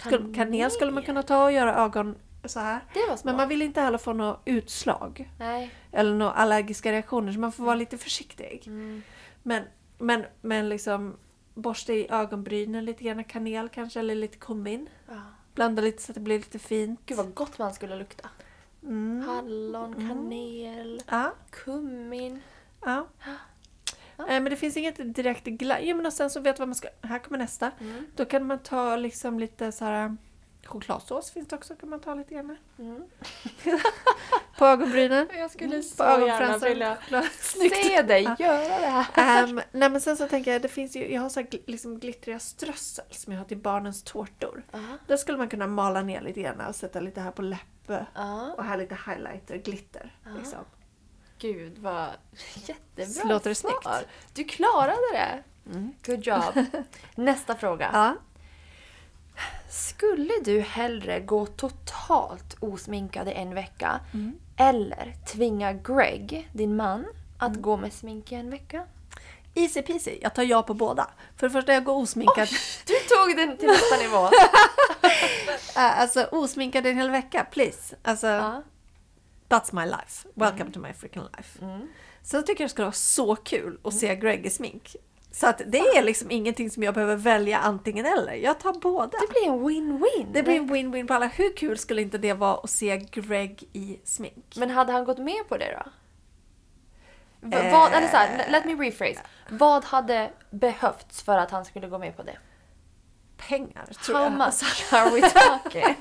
[0.00, 2.80] Skulle, kanel skulle man kunna ta och göra ögon så här.
[3.24, 5.30] Men man vill inte heller få något utslag.
[5.38, 5.70] Nej.
[5.92, 8.62] Eller några allergiska reaktioner så man får vara lite försiktig.
[8.66, 9.02] Mm.
[9.42, 9.62] Men,
[9.98, 11.16] men, men liksom
[11.54, 14.88] borsta i ögonbrynen lite grann kanel kanske eller lite kummin.
[15.08, 15.14] Ja.
[15.54, 17.00] Blanda lite så att det blir lite fint.
[17.06, 18.28] Gud vad gott man skulle lukta.
[18.82, 19.28] Mm.
[19.28, 22.40] Hallon, kanel, Ja, kummin.
[22.84, 23.06] ja.
[24.18, 24.24] Ja.
[24.28, 25.78] Eh, men det finns inget direkt glass.
[25.82, 26.88] Jo men och sen så vet vad man ska...
[27.02, 27.70] Här kommer nästa.
[27.80, 28.06] Mm.
[28.16, 30.16] Då kan man ta liksom lite så här...
[30.66, 32.56] Chokladsås finns det också, kan man ta lite grann.
[32.78, 33.02] Mm.
[34.58, 35.26] På ögonbrynen.
[35.38, 36.96] Jag skulle Mm, så gärna vilja
[37.84, 38.36] se dig Ja.
[38.38, 39.44] göra det här.
[39.44, 41.98] Ehm, nej men sen så tänker jag, det finns ju, jag har så här liksom
[41.98, 44.62] glittriga strössel som jag har till barnens tårtor.
[44.72, 44.78] Ja.
[45.06, 48.06] Där skulle man kunna mala ner lite grann och sätta lite här på läppe.
[48.14, 48.52] Ja.
[48.56, 50.16] Och här lite highlighter, glitter.
[50.24, 50.30] Ja.
[50.38, 50.58] Liksom.
[51.38, 52.08] Gud vad
[52.54, 53.70] jättebra Så låter det svar.
[53.82, 54.08] snyggt?
[54.32, 55.42] Du klarade det.
[55.70, 55.92] Mm.
[56.06, 56.42] Good job.
[57.14, 57.90] Nästa fråga.
[57.92, 58.16] Ja.
[59.70, 64.38] Skulle du hellre gå totalt osminkad i en vecka Mm.
[64.56, 67.06] eller tvinga Greg, din man,
[67.38, 67.62] att Mm.
[67.62, 68.84] gå med smink i en vecka?
[69.54, 71.10] Easy peasy, jag tar ja på båda.
[71.36, 72.48] För det första, jag går osminkad.
[72.86, 74.30] Du tog den till nästa nivå.
[75.74, 77.96] Alltså osminkad en hel vecka, please.
[78.02, 78.62] Alltså, Ja.
[79.48, 80.28] That's my life.
[80.34, 81.62] Welcome to my freaking life.
[81.62, 81.88] Mm.
[82.22, 84.96] Sen tycker jag det skulle vara så kul att se Greg i smink.
[85.30, 88.32] Så att det är liksom ingenting som jag behöver välja antingen eller.
[88.32, 89.18] Jag tar båda.
[89.18, 90.32] Det blir en win-win.
[90.32, 91.26] Det blir en win-win på alla.
[91.26, 94.54] Hur kul skulle inte det vara att se Greg i smink?
[94.56, 95.90] Men hade han gått med på det då?
[97.56, 97.72] Eh.
[97.72, 99.20] Vad, eller så här, let me rephrase.
[99.48, 102.38] Vad hade behövts för att han skulle gå med på det?
[103.36, 104.32] Pengar, tror How jag.
[104.32, 105.96] much are we talking?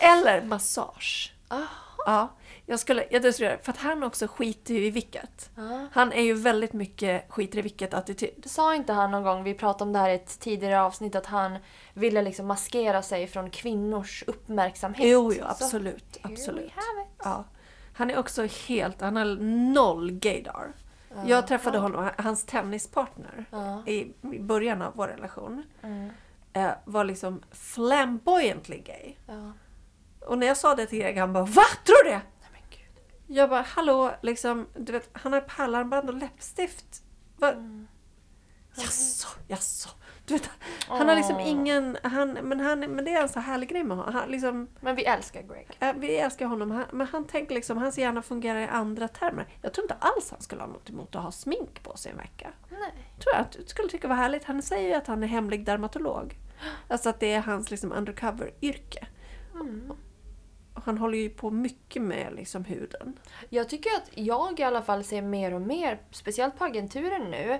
[0.00, 1.32] Eller massage.
[1.48, 1.66] Aha.
[2.06, 2.28] Ja,
[2.66, 5.50] jag skulle, jag tror för att han också skiter ju i vilket.
[5.56, 5.86] Ja.
[5.92, 8.42] Han är ju väldigt mycket skiter i vilket attityd.
[8.46, 11.26] Sa inte han någon gång, vi pratade om det här i ett tidigare avsnitt, att
[11.26, 11.56] han
[11.94, 15.08] ville liksom maskera sig från kvinnors uppmärksamhet?
[15.08, 16.18] Jo, jo, Så, absolut.
[16.22, 16.72] here absolut.
[17.24, 17.44] Ja.
[17.94, 19.24] Han är också helt, han har
[19.74, 20.72] noll gaydar.
[21.26, 23.82] Jag träffade honom, hans tennispartner Ja.
[23.86, 26.10] i, i början av vår relation Mm.
[26.52, 29.14] eh, var liksom flamboyantly gay.
[30.26, 31.62] Och när jag sa det till Greg, han bara VA?
[31.84, 32.22] Tror du det?
[32.40, 33.02] Nej, men gud.
[33.26, 37.02] Jag bara hallå, liksom, du vet, han har pärlarmband och läppstift.
[37.36, 37.52] Va?
[37.52, 37.88] Mm.
[38.76, 39.88] Jaså, jaså.
[40.26, 40.50] Du vet,
[40.88, 43.96] han har liksom ingen, han, men, han, men det är en så härlig grej med
[43.96, 44.14] honom.
[44.14, 45.98] Han, liksom, Men vi älskar Greg.
[46.00, 49.46] vi älskar honom, han, men han tänker liksom, hans hjärna fungerar i andra termer.
[49.62, 52.18] Jag tror inte alls han skulle ha något emot att ha smink på sig en
[52.18, 52.52] vecka.
[52.70, 52.92] Nej.
[53.18, 54.44] Tror jag att du skulle tycka var härligt.
[54.44, 56.38] Han säger ju att han är hemlig dermatolog.
[56.88, 59.06] Alltså att det är hans liksom undercover-yrke.
[59.54, 59.92] Mm.
[60.74, 63.18] Han håller ju på mycket med liksom huden.
[63.48, 67.58] Jag tycker att jag i alla fall ser mer och mer, speciellt på agenturen nu,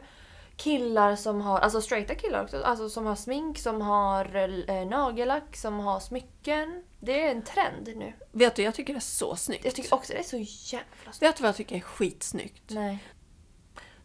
[0.57, 4.37] killar som har, alltså straighta killar också, alltså som har smink, som har
[4.71, 6.85] eh, nagellack, som har smycken.
[7.01, 8.13] Det är en trend nu.
[8.33, 9.65] Vet du, jag tycker det är så snyggt.
[9.65, 10.37] Jag tycker också det är så
[10.75, 11.23] jävla snyggt.
[11.23, 12.71] Vet du vad jag tycker är skitsnyggt?
[12.71, 13.05] Nej.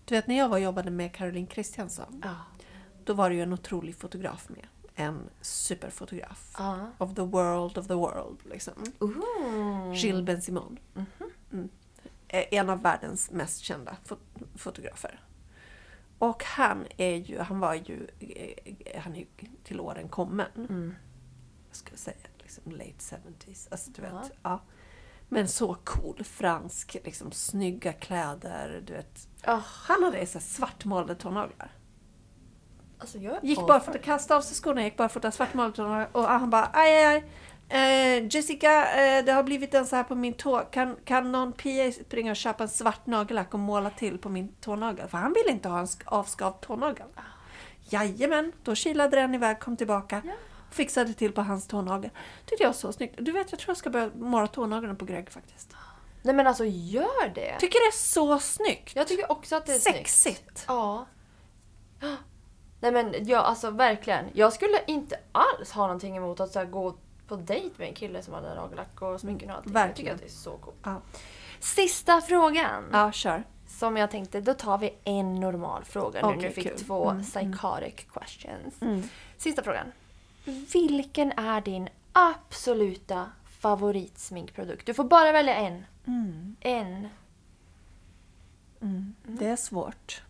[0.06, 2.22] Du vet när jag var och jobbade med Caroline Kristiansson.
[2.24, 2.36] Ja.
[3.04, 4.68] Då var det ju en otrolig fotograf med.
[5.00, 6.54] En superfotograf.
[6.58, 6.92] Ja.
[6.98, 8.40] Of the world of the world.
[8.46, 8.74] Liksom.
[9.00, 9.94] Ooh.
[9.96, 10.80] Gilles Ben Simon.
[11.52, 11.70] Mm.
[12.28, 15.20] Eh, En av världens mest kända fot- fotografer.
[16.20, 19.26] Och han är ju, han var ju, eh, han är ju
[19.64, 20.48] till åren kommen.
[20.70, 20.94] Mm.
[21.70, 23.68] Jag skulle säga liksom late 70s.
[23.72, 24.24] Alltså du vet, Ja.
[24.44, 24.62] ja.
[25.30, 29.28] Men så cool, fransk, liksom snygga kläder, du vet.
[29.44, 31.72] Ah, Han hade så svartmålade tånaglar.
[33.00, 36.10] Alltså Gick att kasta av sig skorna, gick bara för att svartmålade tånaglar.
[36.12, 37.24] Och han bara aj, aj, aj.
[37.70, 40.60] Eh, Jessica, eh, det har blivit en så här på min tå.
[40.60, 44.48] Kan, kan någon PA springa och köpa en svart nagellack och måla till på min
[44.62, 45.08] tånagel?
[45.08, 47.08] För han ville inte ha en sk- avskavd tånagel.
[47.90, 50.22] Jajamän, då kilade den iväg, kom tillbaka.
[50.26, 50.32] Ja.
[50.72, 52.12] Fixade till på hans tånagel.
[52.46, 53.16] Tyckte jag var så snyggt.
[53.18, 55.74] Du vet, jag tror jag ska börja måla tånaglarna på Greg faktiskt.
[56.22, 57.56] Nej men alltså gör det!
[57.60, 58.96] Tycker det är så snyggt.
[58.96, 59.98] Jag tycker också att det är snyggt.
[60.10, 60.66] Sexigt.
[60.68, 61.06] Ja.
[62.80, 64.26] Nej men ja, alltså verkligen.
[64.34, 66.96] Jag skulle inte alls ha någonting emot att så här, gå
[67.28, 69.74] på dejt med en kille som hade nagellack och smycken och allting.
[69.74, 70.16] Jag tycker Verkligen.
[70.16, 70.78] att det är så coolt.
[70.84, 71.02] Ja,
[71.60, 72.84] Sista frågan!
[72.92, 73.44] ja kör.
[73.68, 76.28] Som jag tänkte, då tar vi en normal fråga nu.
[76.28, 76.78] Okej, nu fick kul.
[76.80, 78.82] två Mm, psychotic questions.
[78.82, 79.04] Mm.
[79.38, 79.92] Sista frågan.
[80.74, 84.86] Vilken är din absoluta favoritsminkprodukt?
[84.86, 85.86] Du får bara välja en.
[86.08, 86.56] Mm.
[86.60, 87.08] En.
[88.82, 89.16] Mm.
[89.24, 90.22] Det är svårt.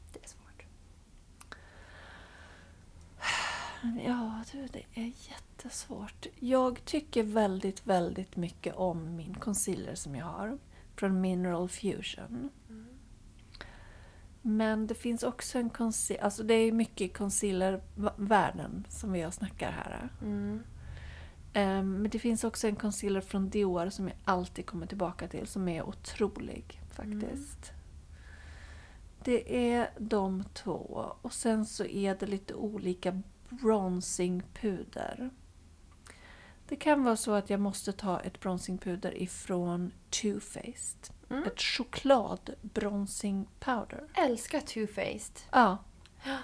[4.06, 6.26] Ja, du, det är jättesvårt.
[6.40, 10.58] Jag tycker väldigt, väldigt mycket om min concealer som jag har.
[10.96, 12.50] Från Mineral Fusion.
[14.42, 20.10] Men det finns också en concealer, alltså det är mycket concealer-världen som vi snackar här.
[20.22, 20.64] Mm.
[21.54, 25.48] Ehm, men det finns också en concealer från Dior som jag alltid kommer tillbaka till
[25.48, 27.72] som är otrolig faktiskt.
[29.24, 35.30] Det är de två och sen så är det lite olika bronzingpuder.
[36.68, 41.14] Det kan vara så att jag måste ta ett bronzingpuder ifrån Too Faced.
[41.46, 44.08] Ett choklad bronzing powder.
[44.14, 45.40] Älskar Too Faced.
[45.52, 45.78] Ja.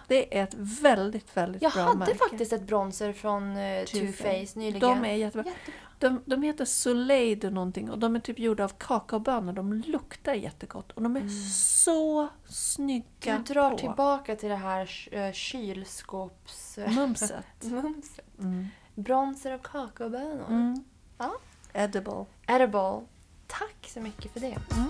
[0.08, 2.16] Det är ett väldigt, väldigt Jag bra hade märke.
[2.16, 4.56] faktiskt ett bronzer från uh, Too Too Faced.
[4.58, 4.80] Nyligen.
[4.80, 5.46] De är jättebra.
[5.52, 5.80] Jättebra.
[6.00, 9.54] De, de heter Soleil och någonting och de är typ gjorda av kakaobönor.
[9.54, 13.78] De luktar jättegott och de är så snygga Du drar på.
[13.78, 16.78] tillbaka till det här uh, kylskåps...
[16.96, 17.46] Mumset.
[17.62, 18.26] Mumset.
[18.40, 18.68] Mm.
[18.96, 20.46] Bronzer och kakaobönor.
[20.50, 20.84] Mm.
[21.18, 21.34] Ja.
[21.74, 22.26] Edible.
[22.48, 23.02] Edible.
[23.48, 24.58] Tack så mycket för det.
[24.72, 24.90] Mm.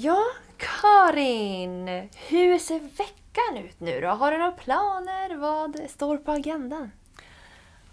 [0.00, 0.24] Ja,
[0.56, 1.88] Karin!
[2.28, 4.08] Hur ser veckan ut nu då?
[4.08, 5.36] Har du några planer?
[5.36, 6.92] Vad står på agendan?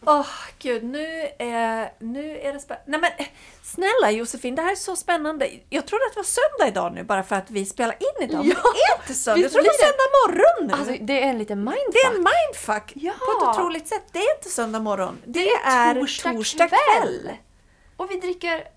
[0.05, 0.27] Åh
[0.59, 2.85] gud, nu är, nu är det spännande.
[2.91, 3.25] Nej men
[3.63, 5.49] snälla Josefin, det här är så spännande.
[5.69, 8.45] Jag trodde att det var söndag idag nu bara för att vi spelar in idag.
[8.45, 9.41] Men Ja, det är inte söndag.
[9.41, 10.73] Jag trodde det var söndag morgon nu.
[10.73, 11.93] Alltså, det är en liten mindfuck.
[11.93, 13.13] det är en mindfuck Ja.
[13.19, 14.03] på ett otroligt sätt.
[14.11, 15.17] Det är inte söndag morgon.
[15.25, 16.79] Det, Det är är torsdag, torsdag kväll.
[17.01, 17.31] kväll.
[17.97, 18.74] Och vi dricker...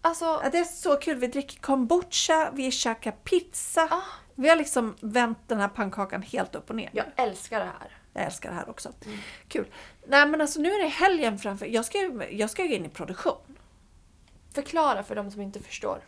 [0.00, 0.24] Alltså...
[0.24, 1.16] Ja, det är så kul.
[1.18, 3.88] Vi dricker kombucha, vi käkar pizza.
[3.90, 4.02] Ah.
[4.34, 6.90] Vi har liksom vänt den här pannkakan helt upp och ner.
[6.92, 7.96] Jag älskar det här.
[8.12, 8.92] Jag älskar det här också.
[9.06, 9.18] Mm.
[9.48, 9.66] Kul.
[10.06, 11.66] Nej men alltså nu är det helgen framför.
[11.66, 11.98] Jag ska
[12.30, 13.56] jag ska gå in i produktion.
[14.54, 16.00] Förklara för de som inte förstår.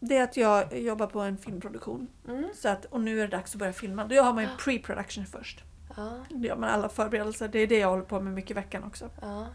[0.00, 2.08] Det är att jag jobbar på en filmproduktion.
[2.28, 2.50] Mm.
[2.54, 4.04] Så att, och nu är det dags att börja filma.
[4.04, 5.62] Då har man ju pre-production först.
[5.96, 7.48] Ja, Då gör man alla förberedelser.
[7.48, 9.10] Det är det jag håller på med mycket i veckan också.
[9.20, 9.46] ja.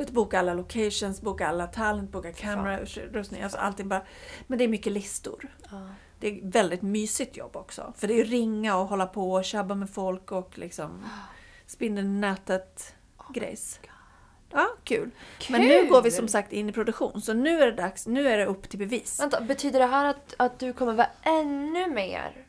[0.00, 4.02] Du vet, boka alla locations, boka alla talent, boka kamerautrustning, alltså allting bara.
[4.46, 5.48] Men det är mycket listor.
[5.70, 5.88] ja.
[6.20, 7.92] Det är väldigt mysigt jobb också.
[7.96, 11.04] För det är ringa och hålla på och tjabba med folk och liksom
[11.66, 12.94] spindeln i nätet
[13.34, 13.80] grejs.
[14.50, 15.10] Ja, kul.
[15.50, 15.88] Men nu Kul!
[15.88, 17.22] går vi som sagt in i produktion.
[17.22, 19.20] Så nu är det dags, nu är det upp till bevis.
[19.20, 22.46] Vänta, betyder det här att, att du kommer vara ännu mer.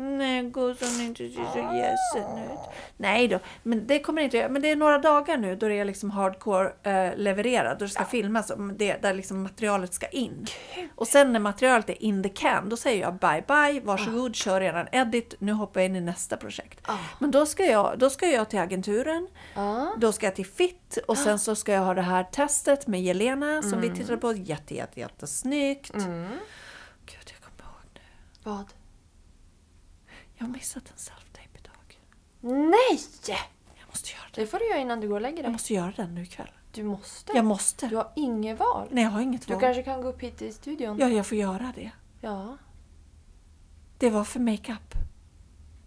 [0.00, 2.58] Nej, gossan inte ser så ledsen ut.
[2.96, 4.48] Nej då, men det kommer inte göra.
[4.48, 7.78] Men det är några dagar nu då det är liksom hardcore eh, levererad.
[7.78, 8.50] Då det ska filmas.
[8.50, 10.46] och Det, där liksom materialet ska in.
[10.94, 14.60] Och sen när materialet är in the can, då säger jag bye bye, varsågod, kör
[14.60, 15.34] redan edit.
[15.38, 16.80] Nu hoppar jag in i nästa projekt.
[16.82, 16.96] Ah.
[17.18, 19.28] Men då ska, jag, då ska jag till agenturen.
[19.54, 19.94] Ja.
[19.98, 23.02] Då ska jag till FIT och sen så ska jag ha det här testet med
[23.02, 23.80] Jelena som Mm.
[23.92, 24.32] vi tittade på.
[24.32, 25.94] Jätte, jätte, jättesnyggt.
[25.94, 26.28] Mm.
[27.06, 28.00] Gud, jag kommer ihåg nu.
[28.42, 28.64] Vad?
[30.38, 32.00] Jag har missat en self-tape idag.
[32.40, 33.00] Nej!
[33.78, 34.40] Jag måste göra det.
[34.40, 35.52] Det får du göra innan du går och lägger Jag dig.
[35.52, 36.50] måste göra den nu ikväll.
[36.72, 37.32] Du måste.
[37.32, 37.86] Jag måste.
[37.88, 38.88] Du har inget val.
[38.90, 39.60] Nej, jag har inget Du val.
[39.60, 40.98] kanske kan gå upp hit i studion.
[40.98, 41.90] Ja, jag får göra det.
[42.20, 42.56] Ja.
[43.98, 44.94] Det var för makeup.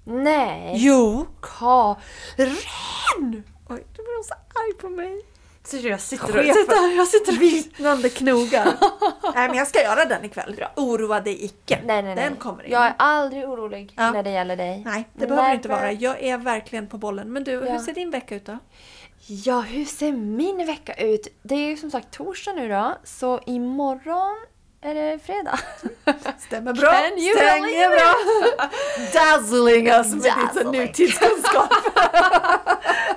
[0.04, 0.74] Nej!
[0.78, 1.28] Jo!
[1.42, 3.44] Karin!
[3.70, 5.22] Oj, du blir så arg på mig.
[5.64, 6.32] Så jag sitter och...
[6.34, 6.54] Chefen.
[6.54, 7.42] Sitter, jag sitter och...
[7.42, 8.66] Vittnande knogar.
[9.36, 10.64] nej, men jag ska göra den ikväll.
[10.76, 11.80] Oroa dig icke.
[11.86, 12.24] Nej, nej, nej.
[12.30, 12.72] Den kommer in.
[12.72, 14.12] Jag är aldrig orolig Ja.
[14.12, 14.82] när det gäller dig.
[14.86, 15.92] Nej, det behöver du inte vara.
[15.92, 17.34] Jag är verkligen på bollen.
[17.34, 17.60] Men du, Ja.
[17.72, 18.58] hur ser din vecka ut då?
[19.28, 21.28] Ja, hur ser min vecka ut?
[21.44, 24.36] Det är ju som sagt torsdag nu då, så imorgon
[24.82, 25.60] är det fredag.
[26.40, 26.92] Stämmer bra.
[26.92, 28.16] Can you Stämmer bra.
[29.14, 31.70] Dazzling us med din nutidskunskap.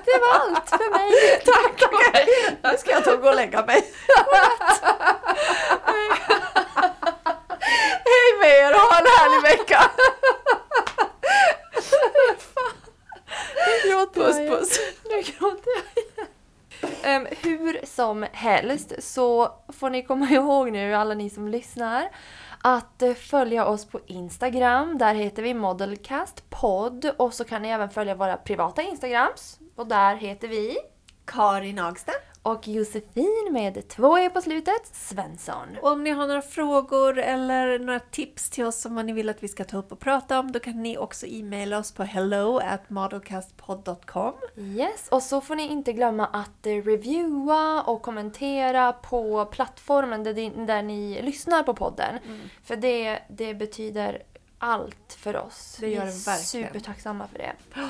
[0.05, 1.11] Det var allt för mig.
[1.45, 2.27] Tack, okej.
[2.63, 3.75] Nu ska jag ta och gå och lägga mig.
[8.05, 9.91] Hej med er, ha en härlig vecka!
[14.13, 14.79] Puss puss.
[15.09, 15.83] Nu gråter jag
[16.83, 22.09] Um, hur som helst så får ni komma ihåg nu, alla ni som lyssnar,
[22.61, 24.97] att eh, följa oss på Instagram.
[24.97, 29.59] Där heter vi modelcastpodd och så kan ni även följa våra privata Instagrams.
[29.75, 30.77] Och där heter vi
[31.25, 32.11] Karin Agsta
[32.45, 35.67] och Josefin med två e på slutet, Svensson.
[35.81, 39.29] Och om ni har några frågor eller några tips till oss om vad ni vill
[39.29, 42.03] att vi ska ta upp och prata om, då kan ni också e-maila oss på
[42.03, 44.33] hello at modelcastpod.com.
[44.57, 50.33] Yes, och så får ni inte glömma att eh, reviewa och kommentera på plattformen där,
[50.33, 52.19] ni- där ni lyssnar på podden.
[52.63, 54.23] För det, det betyder
[54.57, 55.77] allt för oss.
[55.79, 56.67] Det gör vi det är verkligen.
[56.67, 57.51] supertacksamma för det.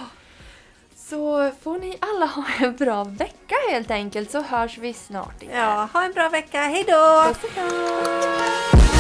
[1.10, 5.58] Så får ni alla ha en bra vecka helt enkelt så hörs vi snart igen.
[5.58, 7.24] Ja, ha en bra vecka, hejdå!
[7.28, 8.95] Puss och kram!